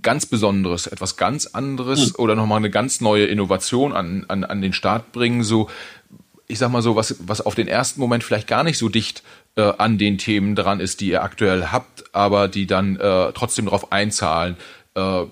[0.02, 2.14] ganz Besonderes, etwas ganz anderes mhm.
[2.18, 5.68] oder nochmal eine ganz neue Innovation an, an, an den Start bringen, so
[6.46, 9.22] ich sag mal so, was, was auf den ersten Moment vielleicht gar nicht so dicht
[9.54, 13.66] äh, an den Themen dran ist, die ihr aktuell habt, aber die dann äh, trotzdem
[13.66, 14.56] darauf einzahlen.
[14.96, 15.26] Äh,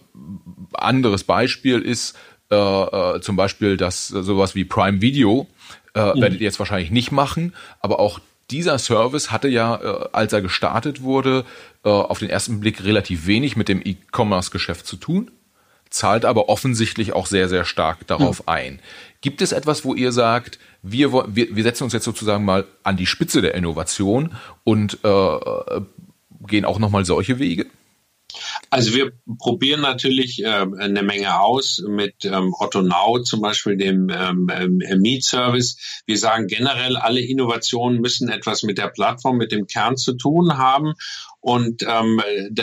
[0.75, 2.17] anderes Beispiel ist
[2.51, 5.49] äh, äh, zum Beispiel das sowas wie Prime Video
[5.95, 6.21] äh, mhm.
[6.21, 8.21] werdet ihr jetzt wahrscheinlich nicht machen, aber auch
[8.51, 11.45] dieser Service hatte ja, äh, als er gestartet wurde,
[11.85, 15.31] äh, auf den ersten Blick relativ wenig mit dem E-Commerce-Geschäft zu tun,
[15.91, 18.49] zahlt aber offensichtlich auch sehr, sehr stark darauf mhm.
[18.49, 18.81] ein.
[19.21, 22.97] Gibt es etwas, wo ihr sagt, wir, wir, wir setzen uns jetzt sozusagen mal an
[22.97, 24.35] die Spitze der Innovation
[24.65, 25.81] und äh, äh
[26.47, 27.67] gehen auch nochmal solche Wege?
[28.71, 34.11] Also wir probieren natürlich äh, eine Menge aus mit ähm, Otto Now zum Beispiel dem
[34.11, 36.03] ähm, äh, Mietservice.
[36.07, 40.59] Wir sagen generell, alle Innovationen müssen etwas mit der Plattform, mit dem Kern zu tun
[40.59, 40.95] haben
[41.41, 42.21] und ähm,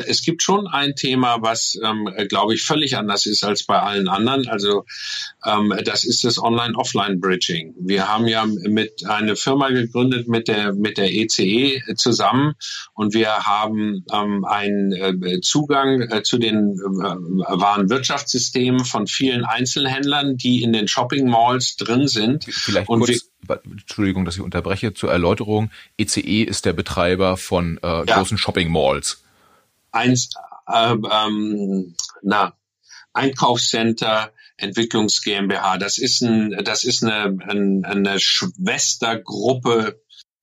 [0.08, 4.10] es gibt schon ein Thema, was, ähm, glaube ich, völlig anders ist als bei allen
[4.10, 4.48] anderen.
[4.48, 4.86] Also
[5.46, 7.76] ähm, das ist das Online-Offline-Bridging.
[7.80, 12.54] Wir haben ja mit eine Firma gegründet mit der mit der ECE e zusammen
[12.94, 19.46] und wir haben ähm, einen äh, Zugang äh, zu den äh, wahren Wirtschaftssystemen von vielen
[19.46, 22.46] Einzelhändlern, die in den Shopping Malls drin sind.
[22.50, 25.72] Vielleicht und kurz, Entschuldigung, dass ich unterbreche, zur Erläuterung.
[25.98, 28.04] ECE e ist der Betreiber von äh, ja.
[28.04, 29.24] großen Shopping Malls.
[29.92, 30.30] Eins,
[30.68, 32.54] äh, ähm, na,
[33.14, 35.78] Einkaufscenter, Entwicklungs GmbH.
[35.78, 40.02] Das ist ein, das ist eine, eine, eine Schwestergruppe.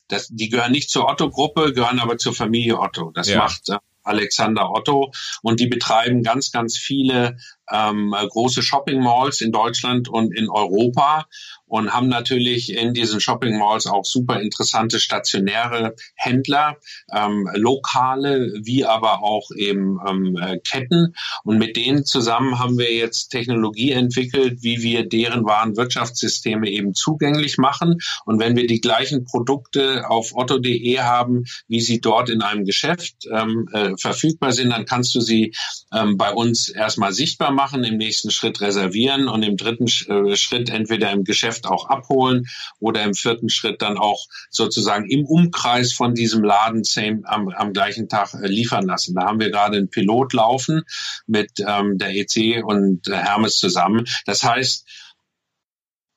[0.09, 3.11] Das, die gehören nicht zur Otto-Gruppe, gehören aber zur Familie Otto.
[3.13, 3.39] Das ja.
[3.39, 7.37] macht äh, Alexander Otto und die betreiben ganz, ganz viele
[7.71, 11.27] ähm, große Shopping Malls in Deutschland und in Europa
[11.73, 16.77] und haben natürlich in diesen Shopping Malls auch super interessante stationäre Händler,
[17.11, 21.15] ähm, lokale wie aber auch eben ähm, äh, Ketten.
[21.45, 27.57] Und mit denen zusammen haben wir jetzt Technologie entwickelt, wie wir deren Warenwirtschaftssysteme eben zugänglich
[27.57, 28.01] machen.
[28.27, 33.15] Und wenn wir die gleichen Produkte auf otto.de haben, wie sie dort in einem Geschäft
[33.33, 35.55] ähm, äh, verfügbar sind, dann kannst du sie
[35.91, 40.69] ähm, bei uns erstmal sichtbar machen, im nächsten Schritt reservieren und im dritten äh, Schritt
[40.69, 42.47] entweder im Geschäft Geschäft auch abholen
[42.81, 47.73] oder im vierten Schritt dann auch sozusagen im Umkreis von diesem Laden same, am, am
[47.73, 49.15] gleichen Tag äh, liefern lassen.
[49.15, 50.83] Da haben wir gerade einen Pilot laufen
[51.27, 54.07] mit ähm, der EC und Hermes zusammen.
[54.27, 54.87] Das heißt,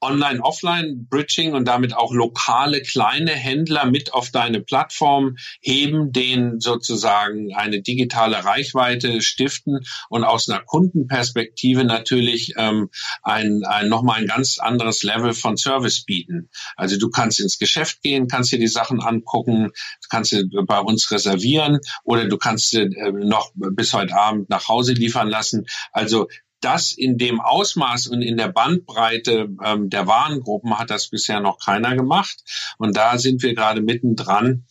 [0.05, 7.81] Online-Offline-Bridging und damit auch lokale kleine Händler mit auf deine Plattform heben, denen sozusagen eine
[7.81, 9.79] digitale Reichweite stiften
[10.09, 12.89] und aus einer Kundenperspektive natürlich ähm,
[13.23, 16.49] ein, ein nochmal ein ganz anderes Level von Service bieten.
[16.75, 19.71] Also du kannst ins Geschäft gehen, kannst dir die Sachen angucken,
[20.09, 24.93] kannst du bei uns reservieren oder du kannst äh, noch bis heute Abend nach Hause
[24.93, 25.65] liefern lassen.
[25.91, 26.27] Also
[26.65, 31.59] das in dem Ausmaß und in der Bandbreite ähm, der Warengruppen hat das bisher noch
[31.59, 32.37] keiner gemacht.
[32.77, 34.65] Und da sind wir gerade mittendran,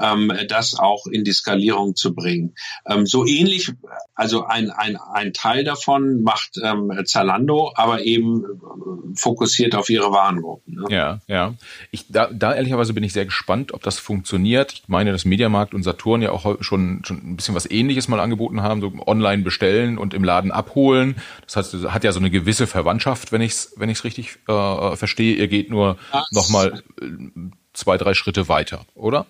[0.00, 2.54] ähm, das auch in die Skalierung zu bringen.
[2.86, 3.72] Ähm, so ähnlich,
[4.14, 10.12] also ein, ein, ein Teil davon macht ähm, Zalando, aber eben äh, fokussiert auf ihre
[10.12, 10.74] Warengruppen.
[10.74, 10.84] Ne?
[10.90, 11.54] Ja, ja.
[11.90, 14.72] Ich, da, da ehrlicherweise bin ich sehr gespannt, ob das funktioniert.
[14.74, 18.20] Ich meine, dass Mediamarkt und Saturn ja auch schon, schon ein bisschen was ähnliches mal
[18.20, 21.16] angeboten haben, so online bestellen und im Laden abholen.
[21.44, 24.96] Das heißt, hat ja so eine gewisse Verwandtschaft, wenn ich es wenn ich's richtig äh,
[24.96, 25.36] verstehe.
[25.36, 25.98] Ihr geht nur
[26.30, 27.06] nochmal äh,
[27.72, 29.26] zwei, drei Schritte weiter, oder?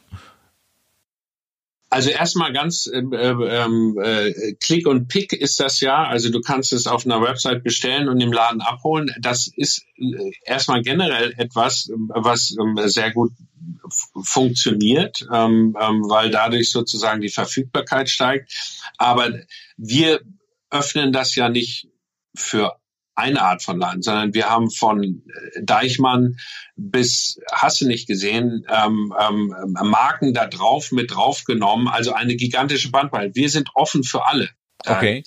[1.91, 6.05] Also erstmal ganz äh, ähm, äh, Klick und Pick ist das ja.
[6.05, 9.11] Also du kannst es auf einer Website bestellen und im Laden abholen.
[9.21, 13.33] Das ist äh, erstmal generell etwas, was äh, sehr gut
[14.23, 18.53] funktioniert, ähm, ähm, weil dadurch sozusagen die Verfügbarkeit steigt.
[18.99, 19.33] Aber
[19.79, 20.21] wir
[20.71, 21.89] öffnen das ja nicht
[22.37, 22.79] für
[23.19, 26.37] eine Art von Land, sondern wir haben von äh, Deichmann
[26.77, 32.93] bis, hast du nicht gesehen, ähm, ähm, Marken da drauf mit draufgenommen, also eine gigantische
[32.93, 33.35] Bandbreite.
[33.35, 34.49] Wir sind offen für alle.
[34.87, 35.25] Okay.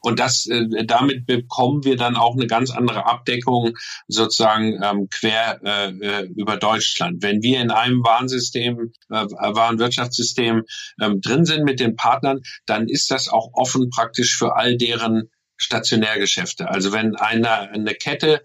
[0.00, 3.74] Und das, äh, damit bekommen wir dann auch eine ganz andere Abdeckung
[4.06, 7.22] sozusagen ähm, quer äh, äh über Deutschland.
[7.22, 10.64] Wenn wir in einem Warnsystem, äh, Warenwirtschaftssystem
[11.00, 15.30] ähm, drin sind mit den Partnern, dann ist das auch offen praktisch für all deren
[15.56, 16.68] Stationärgeschäfte.
[16.68, 18.42] Also wenn einer eine Kette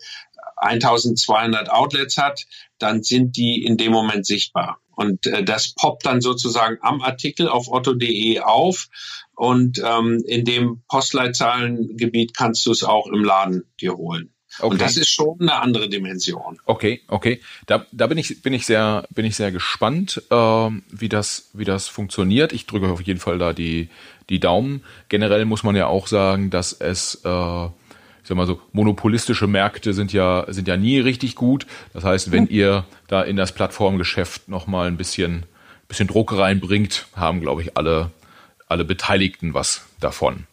[0.58, 2.46] 1200 Outlets hat,
[2.80, 4.80] dann sind die in dem Moment sichtbar.
[4.96, 8.88] Und äh, das poppt dann sozusagen am Artikel auf otto.de auf
[9.36, 14.34] und ähm, in dem Postleitzahlengebiet kannst du es auch im Laden dir holen.
[14.60, 14.68] Okay.
[14.68, 16.60] Und das ist schon eine andere Dimension.
[16.66, 17.42] Okay, okay.
[17.66, 21.66] Da, da bin ich bin ich sehr bin ich sehr gespannt, äh, wie das wie
[21.66, 22.54] das funktioniert.
[22.54, 23.90] Ich drücke auf jeden Fall da die
[24.30, 24.84] die Daumen.
[25.10, 27.68] Generell muss man ja auch sagen, dass es äh,
[28.28, 31.66] ich sag mal so, monopolistische Märkte sind ja, sind ja nie richtig gut.
[31.94, 35.46] Das heißt, wenn ihr da in das Plattformgeschäft nochmal ein bisschen,
[35.88, 38.12] bisschen Druck reinbringt, haben, glaube ich, alle,
[38.68, 40.46] alle Beteiligten was davon.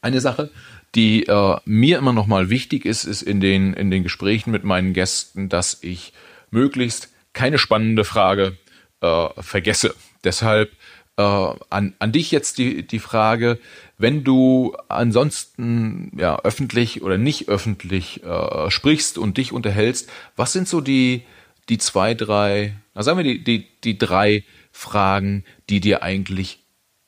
[0.00, 0.50] Eine Sache,
[0.94, 4.92] die äh, mir immer nochmal wichtig ist, ist in den, in den Gesprächen mit meinen
[4.92, 6.12] Gästen, dass ich
[6.50, 8.58] möglichst keine spannende Frage
[9.00, 9.94] äh, vergesse.
[10.22, 10.72] Deshalb
[11.16, 13.58] äh, an, an dich jetzt die, die Frage,
[13.98, 20.68] wenn du ansonsten ja öffentlich oder nicht öffentlich äh, sprichst und dich unterhältst, was sind
[20.68, 21.22] so die
[21.68, 26.60] die zwei, drei, na sagen wir die die die drei Fragen, die dir eigentlich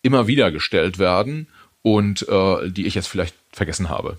[0.02, 1.48] immer wieder gestellt werden
[1.82, 4.18] und äh, die ich jetzt vielleicht vergessen habe?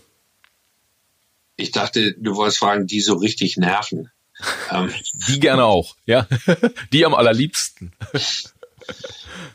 [1.57, 4.11] Ich dachte, du wolltest fragen, die so richtig nerven.
[4.69, 4.93] Ähm.
[5.29, 6.27] Die gerne auch, ja.
[6.91, 7.93] Die am allerliebsten.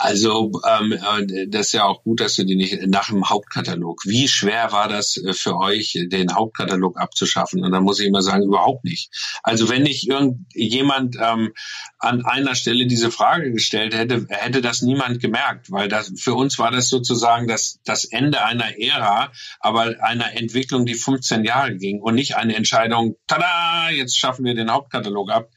[0.00, 4.00] Also ähm, äh, das ist ja auch gut, dass du die nicht nach dem Hauptkatalog.
[4.04, 7.64] Wie schwer war das äh, für euch, den Hauptkatalog abzuschaffen?
[7.64, 9.10] Und dann muss ich immer sagen, überhaupt nicht.
[9.42, 11.52] Also wenn nicht irgendjemand ähm,
[11.98, 16.60] an einer Stelle diese Frage gestellt hätte, hätte das niemand gemerkt, weil das für uns
[16.60, 22.00] war das sozusagen das, das Ende einer Ära, aber einer Entwicklung, die 15 Jahre ging
[22.00, 25.50] und nicht eine Entscheidung, tada, jetzt schaffen wir den Hauptkatalog ab.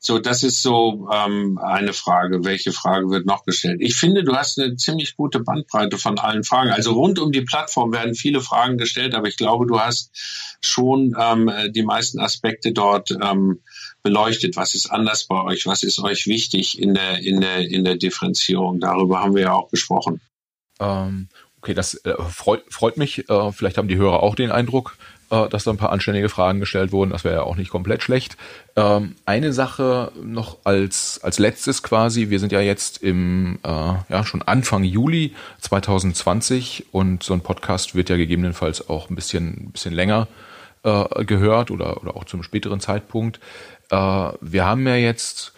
[0.00, 2.44] So, das ist so ähm, eine Frage.
[2.44, 3.80] Welche Frage wird noch gestellt?
[3.80, 6.70] Ich finde, du hast eine ziemlich gute Bandbreite von allen Fragen.
[6.70, 10.10] Also rund um die Plattform werden viele Fragen gestellt, aber ich glaube, du hast
[10.62, 13.60] schon ähm, die meisten Aspekte dort ähm,
[14.02, 14.56] beleuchtet.
[14.56, 15.66] Was ist anders bei euch?
[15.66, 18.80] Was ist euch wichtig in der in der in der Differenzierung?
[18.80, 20.20] Darüber haben wir ja auch gesprochen.
[20.78, 21.28] Ähm,
[21.58, 23.28] okay, das äh, freut, freut mich.
[23.28, 24.96] Äh, vielleicht haben die Hörer auch den Eindruck,
[25.30, 27.10] äh, dass da ein paar anständige Fragen gestellt wurden.
[27.10, 28.36] Das wäre ja auch nicht komplett schlecht.
[28.76, 32.30] Ähm, eine Sache noch als, als letztes quasi.
[32.30, 37.94] Wir sind ja jetzt im, äh, ja, schon Anfang Juli 2020 und so ein Podcast
[37.94, 40.28] wird ja gegebenenfalls auch ein bisschen, bisschen länger
[40.82, 43.40] äh, gehört oder, oder auch zum späteren Zeitpunkt.
[43.90, 43.96] Äh,
[44.40, 45.52] wir haben ja jetzt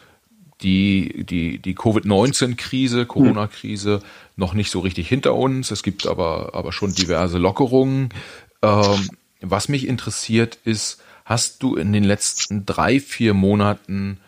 [0.62, 4.00] die, die, die Covid-19-Krise, Corona-Krise
[4.36, 5.70] noch nicht so richtig hinter uns.
[5.70, 8.08] Es gibt aber, aber schon diverse Lockerungen.
[8.62, 9.10] Ähm,
[9.40, 14.18] was mich interessiert ist, hast du in den letzten drei, vier Monaten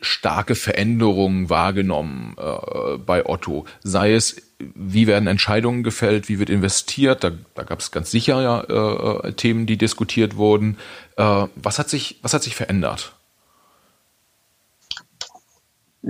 [0.00, 3.66] starke Veränderungen wahrgenommen äh, bei Otto?
[3.82, 7.22] Sei es, wie werden Entscheidungen gefällt, wie wird investiert?
[7.22, 10.78] Da, da gab es ganz sicher ja, äh, Themen, die diskutiert wurden.
[11.16, 13.17] Äh, was hat sich, was hat sich verändert?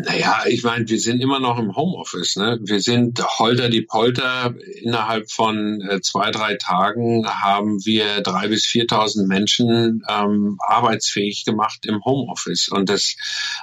[0.01, 2.37] Naja, ich meine, wir sind immer noch im Homeoffice.
[2.37, 2.61] Ne?
[2.63, 4.55] Wir sind holter die Polter.
[4.81, 11.85] Innerhalb von äh, zwei, drei Tagen haben wir drei bis 4.000 Menschen ähm, arbeitsfähig gemacht
[11.85, 12.69] im Homeoffice.
[12.69, 13.17] Und das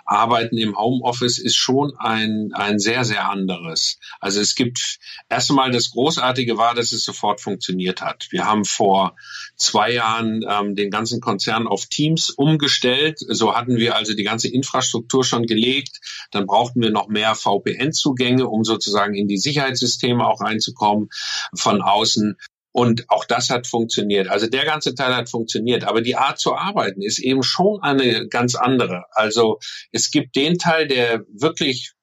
[0.04, 3.98] Arbeiten im Homeoffice ist schon ein, ein sehr, sehr anderes.
[4.20, 4.98] Also es gibt
[5.30, 8.28] erst einmal das Großartige war, dass es sofort funktioniert hat.
[8.32, 9.16] Wir haben vor
[9.56, 13.20] zwei Jahren ähm, den ganzen Konzern auf Teams umgestellt.
[13.20, 16.02] So hatten wir also die ganze Infrastruktur schon gelegt
[16.32, 21.10] dann brauchten wir noch mehr VPN-Zugänge, um sozusagen in die Sicherheitssysteme auch reinzukommen
[21.56, 22.38] von außen.
[22.72, 24.28] Und auch das hat funktioniert.
[24.28, 25.86] Also der ganze Teil hat funktioniert.
[25.86, 29.06] Aber die Art zu arbeiten ist eben schon eine ganz andere.
[29.12, 29.60] Also
[29.94, 31.96] es gibt den Teil, der wirklich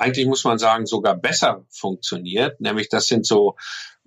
[0.00, 2.60] eigentlich muss man sagen, sogar besser funktioniert.
[2.60, 3.56] Nämlich das sind so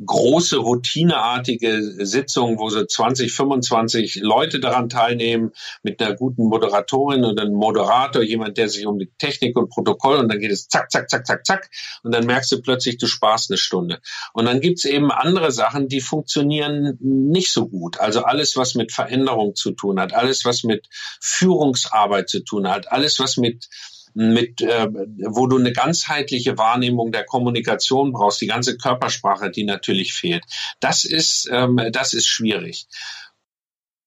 [0.03, 5.51] große routineartige Sitzungen, wo so 20, 25 Leute daran teilnehmen,
[5.83, 10.17] mit einer guten Moderatorin oder einem Moderator, jemand, der sich um die Technik und Protokoll
[10.17, 11.69] und dann geht es zack, zack, zack, zack, zack
[12.03, 13.99] und dann merkst du plötzlich, du sparst eine Stunde.
[14.33, 17.99] Und dann gibt's eben andere Sachen, die funktionieren nicht so gut.
[17.99, 20.87] Also alles, was mit Veränderung zu tun hat, alles, was mit
[21.21, 23.69] Führungsarbeit zu tun hat, alles, was mit
[24.13, 24.87] mit, äh,
[25.27, 30.43] wo du eine ganzheitliche Wahrnehmung der Kommunikation brauchst, die ganze Körpersprache, die natürlich fehlt.
[30.79, 32.87] Das ist, ähm, das ist schwierig.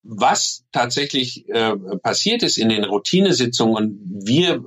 [0.08, 4.64] Was tatsächlich äh, passiert ist in den Routinesitzungen, wir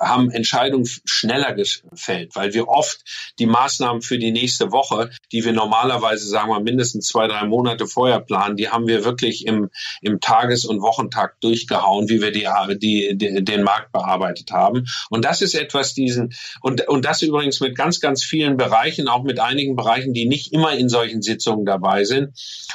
[0.00, 3.00] haben Entscheidungen schneller gefällt, weil wir oft
[3.38, 7.86] die Maßnahmen für die nächste Woche, die wir normalerweise, sagen wir, mindestens zwei, drei Monate
[7.86, 9.70] vorher planen, die haben wir wirklich im,
[10.00, 12.48] im Tages- und Wochentakt durchgehauen, wie wir die,
[12.78, 14.86] die, die, den Markt bearbeitet haben.
[15.10, 19.22] Und das ist etwas diesen, und, und das übrigens mit ganz, ganz vielen Bereichen, auch
[19.22, 22.32] mit einigen Bereichen, die nicht immer in solchen Sitzungen dabei sind.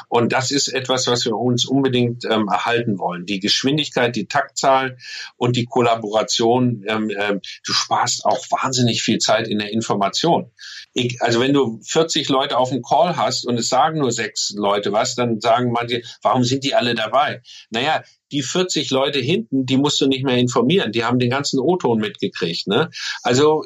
[0.08, 3.26] Und das ist etwas, was wir uns unbedingt unbedingt ähm, erhalten wollen.
[3.26, 4.98] Die Geschwindigkeit, die Taktzahl
[5.38, 6.84] und die Kollaboration.
[6.88, 10.52] Ähm, ähm, du sparst auch wahnsinnig viel Zeit in der Information.
[10.94, 14.52] Ich, also wenn du 40 Leute auf dem Call hast und es sagen nur sechs
[14.56, 17.42] Leute was, dann sagen manche, warum sind die alle dabei?
[17.70, 20.92] Naja, die 40 Leute hinten, die musst du nicht mehr informieren.
[20.92, 22.68] Die haben den ganzen O-Ton mitgekriegt.
[22.68, 22.90] Ne?
[23.24, 23.64] Also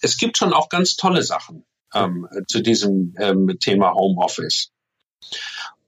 [0.00, 1.64] es gibt schon auch ganz tolle Sachen
[1.94, 4.70] ähm, zu diesem ähm, Thema Homeoffice.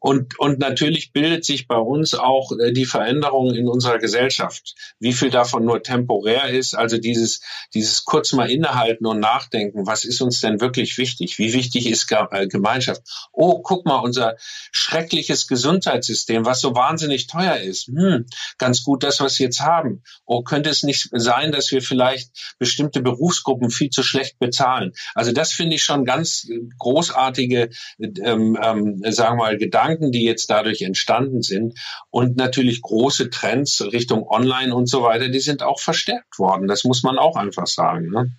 [0.09, 4.75] Und, und natürlich bildet sich bei uns auch äh, die Veränderung in unserer Gesellschaft.
[4.99, 7.43] Wie viel davon nur temporär ist, also dieses,
[7.75, 11.39] dieses kurz mal innehalten und nachdenken, was ist uns denn wirklich wichtig?
[11.39, 13.03] Wie wichtig ist äh, Gemeinschaft?
[13.33, 14.37] Oh, guck mal, unser
[14.73, 17.89] schreckliches Gesundheitssystem, was so wahnsinnig teuer ist.
[17.89, 18.25] Hm,
[18.57, 20.03] ganz gut, dass wir es jetzt haben.
[20.25, 24.95] Oh, könnte es nicht sein, dass wir vielleicht bestimmte Berufsgruppen viel zu schlecht bezahlen?
[25.15, 26.49] Also das finde ich schon ganz
[26.79, 27.69] großartige,
[27.99, 31.79] ähm, ähm, sagen wir mal, Gedanken Gedanken, die jetzt dadurch entstanden sind.
[32.11, 36.69] Und natürlich große Trends Richtung Online und so weiter, die sind auch verstärkt worden.
[36.69, 38.11] Das muss man auch einfach sagen.
[38.11, 38.31] Ne?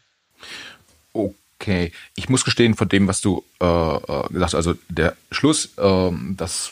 [1.14, 5.78] Okay, ich muss gestehen, von dem, was du äh, äh gesagt hast, also der Schluss,
[5.78, 6.72] äh, das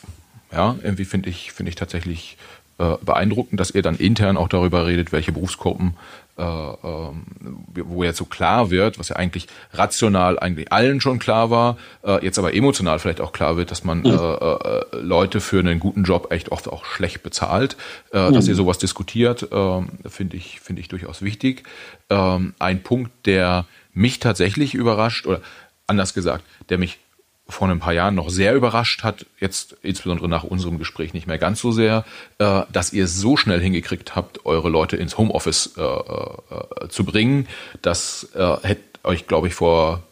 [0.51, 2.38] ja, irgendwie finde ich, finde ich tatsächlich
[2.77, 5.95] äh, beeindruckend, dass ihr dann intern auch darüber redet, welche Berufsgruppen
[6.38, 7.26] äh, ähm,
[7.73, 12.23] wo jetzt so klar wird, was ja eigentlich rational eigentlich allen schon klar war, äh,
[12.23, 14.05] jetzt aber emotional vielleicht auch klar wird, dass man mhm.
[14.05, 17.76] äh, Leute für einen guten Job echt oft auch schlecht bezahlt.
[18.11, 18.34] Äh, mhm.
[18.34, 21.64] Dass ihr sowas diskutiert, äh, finde ich, finde ich durchaus wichtig.
[22.09, 25.41] Ähm, ein Punkt, der mich tatsächlich überrascht, oder
[25.88, 26.99] anders gesagt, der mich
[27.49, 31.37] vor ein paar Jahren noch sehr überrascht hat, jetzt insbesondere nach unserem Gespräch nicht mehr
[31.37, 32.05] ganz so sehr,
[32.39, 37.47] äh, dass ihr so schnell hingekriegt habt, eure Leute ins Homeoffice äh, äh, zu bringen.
[37.81, 40.03] Das äh, hätte euch, glaube ich, vor,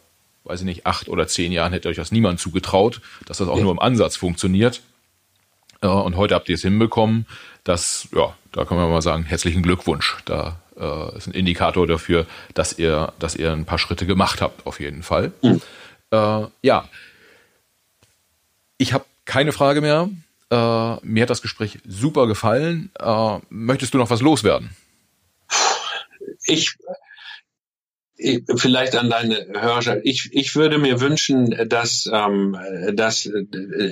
[0.44, 3.58] weiß ich nicht, acht oder zehn Jahren hätte euch das niemand zugetraut, dass das auch
[3.58, 3.64] ja.
[3.64, 4.80] nur im Ansatz funktioniert.
[5.82, 7.26] Äh, und heute habt ihr es hinbekommen.
[7.64, 10.16] Das, ja, da kann man mal sagen, herzlichen Glückwunsch.
[10.24, 14.66] Da äh, ist ein Indikator dafür, dass ihr, dass ihr ein paar Schritte gemacht habt,
[14.66, 15.32] auf jeden Fall.
[15.42, 15.60] Mhm.
[16.62, 16.88] ja,
[18.78, 20.08] ich habe keine Frage mehr.
[20.50, 22.90] Äh, mir hat das Gespräch super gefallen.
[22.98, 24.76] Äh, möchtest du noch was loswerden?
[26.44, 26.76] Ich
[28.56, 30.00] vielleicht an deine Hörerschaft.
[30.04, 32.56] Ich, ich würde mir wünschen, dass, ähm,
[32.94, 33.28] dass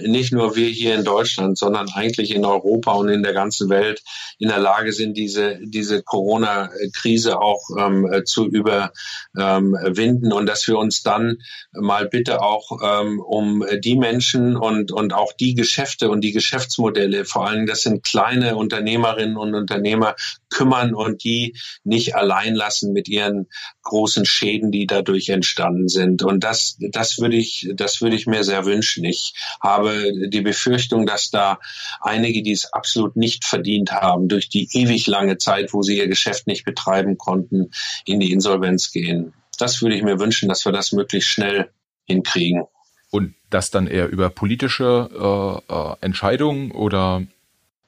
[0.07, 4.03] nicht nur wir hier in Deutschland, sondern eigentlich in Europa und in der ganzen Welt
[4.39, 11.03] in der Lage sind, diese, diese Corona-Krise auch ähm, zu überwinden und dass wir uns
[11.03, 11.39] dann
[11.73, 17.25] mal bitte auch ähm, um die Menschen und, und auch die Geschäfte und die Geschäftsmodelle,
[17.25, 20.17] vor allem das sind kleine Unternehmerinnen und Unternehmer,
[20.55, 23.49] kümmern und die nicht allein lassen mit ihren
[23.83, 26.23] großen Schäden, die dadurch entstanden sind.
[26.23, 29.05] Und das, das würde ich, das würde ich mir sehr wünschen.
[29.05, 31.59] Ich habe die Befürchtung, dass da
[32.01, 36.09] einige, die es absolut nicht verdient haben, durch die ewig lange Zeit, wo sie ihr
[36.09, 37.71] Geschäft nicht betreiben konnten,
[38.07, 39.35] in die Insolvenz gehen.
[39.59, 41.71] Das würde ich mir wünschen, dass wir das möglichst schnell
[42.05, 42.63] hinkriegen.
[43.11, 47.25] Und das dann eher über politische äh, äh Entscheidungen oder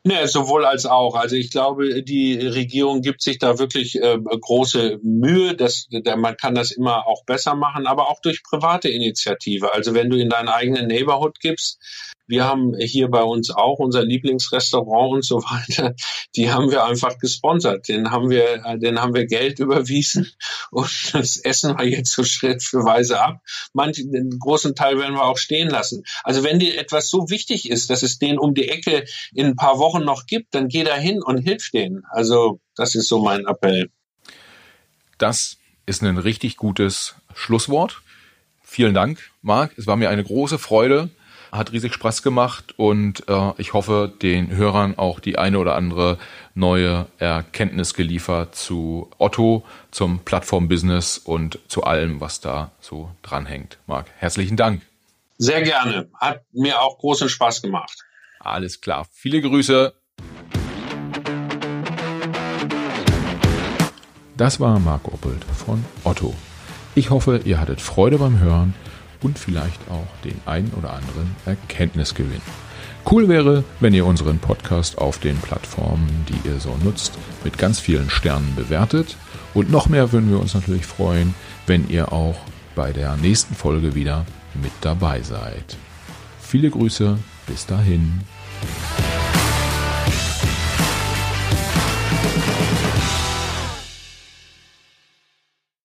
[0.06, 1.16] Ne, sowohl als auch.
[1.16, 5.56] Also ich glaube, die Regierung gibt sich da wirklich äh, große Mühe.
[5.56, 9.74] Dass, der, man kann das immer auch besser machen, aber auch durch private Initiative.
[9.74, 11.80] Also wenn du in deinen eigenen Neighborhood gibst,
[12.27, 15.94] wir haben hier bei uns auch unser Lieblingsrestaurant und so weiter.
[16.35, 17.89] Die haben wir einfach gesponsert.
[17.89, 20.31] Den haben wir, äh, den haben wir Geld überwiesen
[20.70, 23.40] und das essen wir jetzt so schrittweise ab.
[23.73, 26.05] Manchen, den großen Teil werden wir auch stehen lassen.
[26.24, 29.05] Also wenn dir etwas so wichtig ist, dass es den um die Ecke
[29.35, 32.05] in ein paar Wochen noch gibt, dann geh da hin und hilf denen.
[32.11, 33.90] Also das ist so mein Appell.
[35.19, 38.03] Das ist ein richtig gutes Schlusswort.
[38.62, 39.78] Vielen Dank, Marc.
[39.78, 41.09] Es war mir eine große Freude,
[41.56, 46.18] hat riesig Spaß gemacht und äh, ich hoffe, den Hörern auch die eine oder andere
[46.54, 53.78] neue Erkenntnis geliefert zu Otto, zum Plattformbusiness und zu allem, was da so dranhängt.
[53.86, 54.82] Marc, herzlichen Dank.
[55.38, 56.08] Sehr gerne.
[56.14, 58.04] Hat mir auch großen Spaß gemacht.
[58.40, 59.06] Alles klar.
[59.12, 59.94] Viele Grüße.
[64.36, 66.34] Das war Marc Oppelt von Otto.
[66.94, 68.74] Ich hoffe, ihr hattet Freude beim Hören
[69.22, 72.43] und vielleicht auch den ein oder anderen Erkenntnisgewinn.
[73.09, 77.78] Cool wäre, wenn ihr unseren Podcast auf den Plattformen, die ihr so nutzt, mit ganz
[77.78, 79.16] vielen Sternen bewertet.
[79.55, 81.34] Und noch mehr würden wir uns natürlich freuen,
[81.66, 82.36] wenn ihr auch
[82.74, 85.76] bei der nächsten Folge wieder mit dabei seid.
[86.40, 88.20] Viele Grüße, bis dahin.